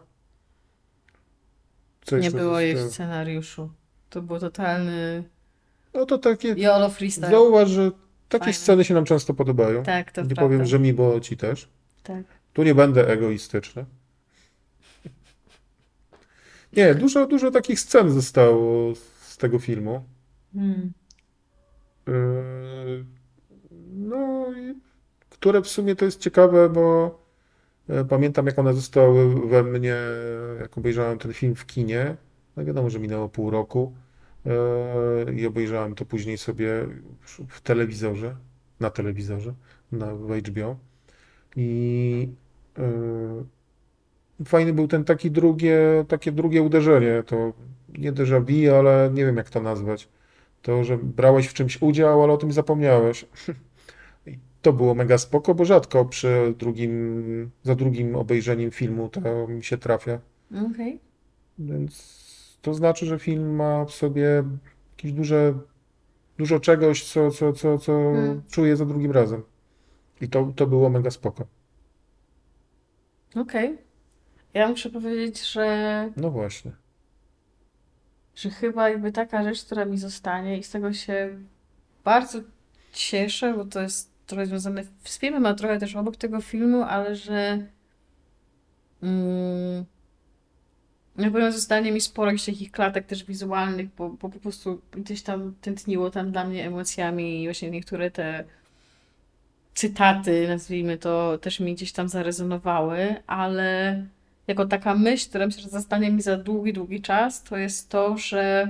[2.05, 3.73] Co Nie było jej w scenariuszu.
[4.11, 5.25] To był totalny
[5.95, 7.31] No to takie, YOLO freestyle.
[7.31, 7.91] zauważ, że
[8.33, 8.59] takie Fajne.
[8.59, 9.83] sceny się nam często podobają.
[9.83, 10.43] Tak, to Nie prawda.
[10.43, 11.69] powiem, że mi, bo ci też.
[12.03, 12.23] Tak.
[12.53, 13.85] Tu nie będę egoistyczny.
[16.73, 20.05] Nie, dużo, dużo takich scen zostało z tego filmu.
[20.55, 20.93] Hmm.
[22.07, 23.05] Yy,
[23.95, 24.47] No,
[25.31, 27.19] które w sumie to jest ciekawe, bo
[27.89, 29.97] e, pamiętam, jak one zostały we mnie,
[30.61, 32.17] jak obejrzałem ten film w kinie.
[32.57, 33.93] No wiadomo, że minęło pół roku
[35.37, 36.87] i obejrzałem to później sobie
[37.21, 38.37] w- telewizorze,
[38.81, 39.55] na telewizorze,
[39.93, 40.07] na
[40.49, 40.77] HBO.
[41.57, 42.29] I
[42.79, 42.85] e,
[44.45, 45.79] fajny był ten taki drugie,
[46.09, 47.23] takie drugie uderzenie.
[47.27, 47.53] To
[47.99, 50.09] nie déjà vu, ale nie wiem, jak to nazwać.
[50.63, 53.27] To, że brałeś w czymś udział, ale o tym zapomniałeś.
[54.27, 59.65] I to było mega spoko, bo rzadko przy drugim, za drugim obejrzeniem filmu to mi
[59.65, 60.19] się trafia.
[60.73, 61.01] Okej.
[61.59, 62.22] Więc
[62.63, 64.45] to znaczy, że film ma w sobie
[64.97, 65.55] jakieś duże,
[66.39, 68.43] dużo czegoś, co, co, co, co Mm.
[68.51, 69.43] czuję za drugim razem.
[70.21, 71.47] I to, to było mega spoko.
[73.37, 73.79] Okej.
[74.55, 76.73] Ja muszę powiedzieć, że, No właśnie.
[78.35, 81.39] że chyba jakby taka rzecz, która mi zostanie i z tego się
[82.05, 82.39] bardzo
[82.93, 87.17] cieszę, bo to jest trochę związane z filmem, a trochę też obok tego filmu, ale
[87.17, 87.67] że
[89.03, 89.85] mm,
[91.17, 95.23] na pewno zostanie mi sporo jakichś takich klatek też wizualnych, bo, bo po prostu gdzieś
[95.23, 98.45] tam tętniło tam dla mnie emocjami i właśnie niektóre te
[99.75, 104.03] cytaty, nazwijmy to, też mi gdzieś tam zarezonowały, ale
[104.47, 108.19] jako taka myśl, która myślę, że zostanie mi za długi, długi czas, to jest to,
[108.19, 108.69] że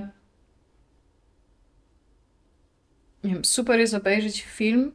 [3.23, 4.91] nie wiem, super jest obejrzeć film,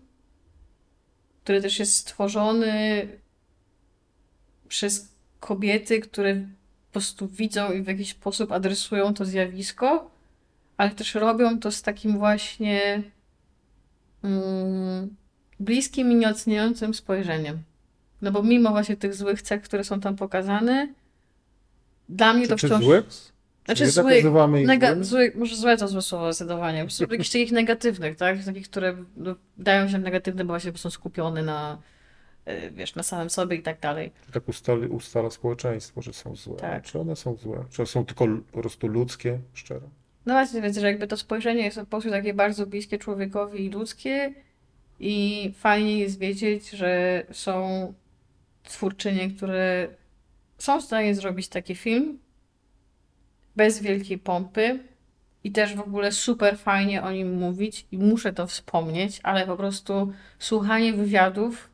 [1.45, 3.09] który też jest stworzony
[4.69, 6.47] przez kobiety, które
[6.93, 10.11] prostu widzą i w jakiś sposób adresują to zjawisko,
[10.77, 13.03] ale też robią to z takim właśnie
[14.23, 15.17] mm,
[15.61, 17.63] bliskim i nieoceniającym spojrzeniem.
[18.23, 20.89] No bo mimo właśnie tych złych cech, które są tam pokazane,
[22.09, 22.85] dla mnie to czy wciąż...
[22.85, 23.03] złe?
[23.65, 26.87] Znaczy Czy zły, ich nega, zły, może złe to złe słowo zdecydowanie.
[26.87, 28.45] Po jakichś takich negatywnych, tak?
[28.45, 31.79] Takich, które no, dają się negatywne, bo właśnie są skupione na,
[32.73, 34.13] wiesz, na samym sobie i tak dalej.
[34.33, 36.57] Tak ustali, ustala społeczeństwo, że są złe.
[36.57, 36.83] Tak.
[36.83, 37.65] Czy one są złe?
[37.71, 39.81] Czy są tylko po prostu ludzkie, szczere?
[40.27, 43.71] No właśnie, więc że jakby to spojrzenie jest po prostu takie bardzo bliskie człowiekowi i
[43.71, 44.35] ludzkie
[45.01, 47.93] i fajnie jest wiedzieć, że są
[48.63, 49.89] twórczynie, które
[50.59, 52.19] są w stanie zrobić taki film
[53.57, 54.79] bez wielkiej pompy
[55.45, 59.57] i też w ogóle super fajnie o nim mówić i muszę to wspomnieć, ale po
[59.57, 61.71] prostu słuchanie wywiadów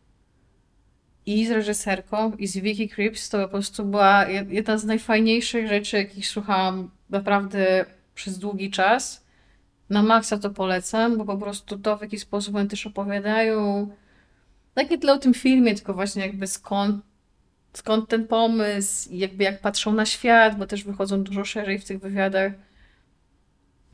[1.26, 5.68] i z reżyserką i z Vicky Krieps to po prostu była jed- jedna z najfajniejszych
[5.68, 9.24] rzeczy, jakich słuchałam naprawdę przez długi czas.
[9.90, 13.88] Na maksa to polecam, bo po prostu to, w jaki sposób oni też opowiadają,
[14.74, 17.04] tak nie tyle o tym filmie, tylko właśnie jakby skąd,
[17.72, 22.00] skąd ten pomysł, jakby jak patrzą na świat, bo też wychodzą dużo szerzej w tych
[22.00, 22.52] wywiadach.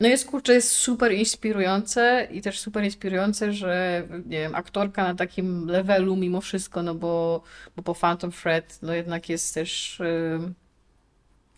[0.01, 5.15] No jest kurczę, jest super inspirujące i też super inspirujące, że nie wiem, aktorka na
[5.15, 7.43] takim levelu mimo wszystko, no bo,
[7.75, 10.01] bo po Phantom Thread no jednak jest też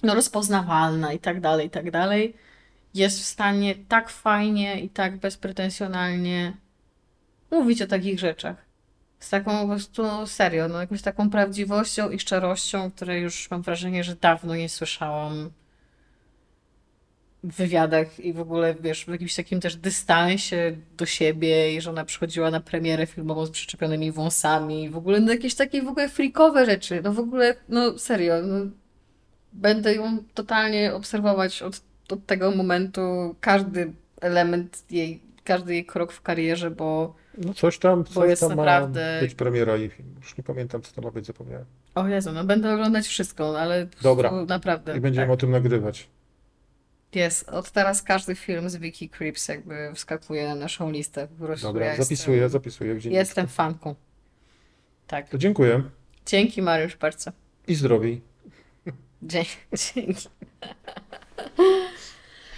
[0.03, 2.35] no rozpoznawalna i tak dalej, i tak dalej.
[2.93, 6.57] Jest w stanie tak fajnie i tak bezpretensjonalnie
[7.51, 8.55] mówić o takich rzeczach.
[9.19, 14.03] Z taką po prostu serio, no jakąś taką prawdziwością i szczerością, której już mam wrażenie,
[14.03, 15.51] że dawno nie słyszałam
[17.43, 21.89] w wywiadach i w ogóle, wiesz, w jakimś takim też dystansie do siebie i że
[21.89, 25.87] ona przychodziła na premierę filmową z przyczepionymi wąsami i w ogóle no jakieś takie w
[25.87, 28.65] ogóle frikowe rzeczy, no w ogóle, no serio, no,
[29.53, 36.21] będę ją totalnie obserwować od, od tego momentu, każdy element jej, każdy jej krok w
[36.21, 40.11] karierze, bo No coś tam, coś jest tam naprawdę- ma być premiera jej filmu.
[40.21, 41.65] Już nie pamiętam, co to ma być, zapomniałem.
[41.95, 44.31] o Jezu, no będę oglądać wszystko, ale Dobra.
[44.47, 45.33] naprawdę I będziemy tak.
[45.33, 46.09] o tym nagrywać.
[47.15, 47.49] Jest.
[47.49, 51.27] Od teraz każdy film z Vicky Creeps jakby wskakuje na naszą listę.
[51.27, 53.95] Po prostu Dobra, ja zapisuję, jestem, zapisuję w jestem fanką.
[55.07, 55.29] Tak.
[55.29, 55.83] To dziękuję
[56.25, 57.31] Dzięki Mariusz bardzo.
[57.67, 58.21] i zdrowiej.
[59.23, 59.51] Dzięki.
[59.93, 60.27] Dzięki.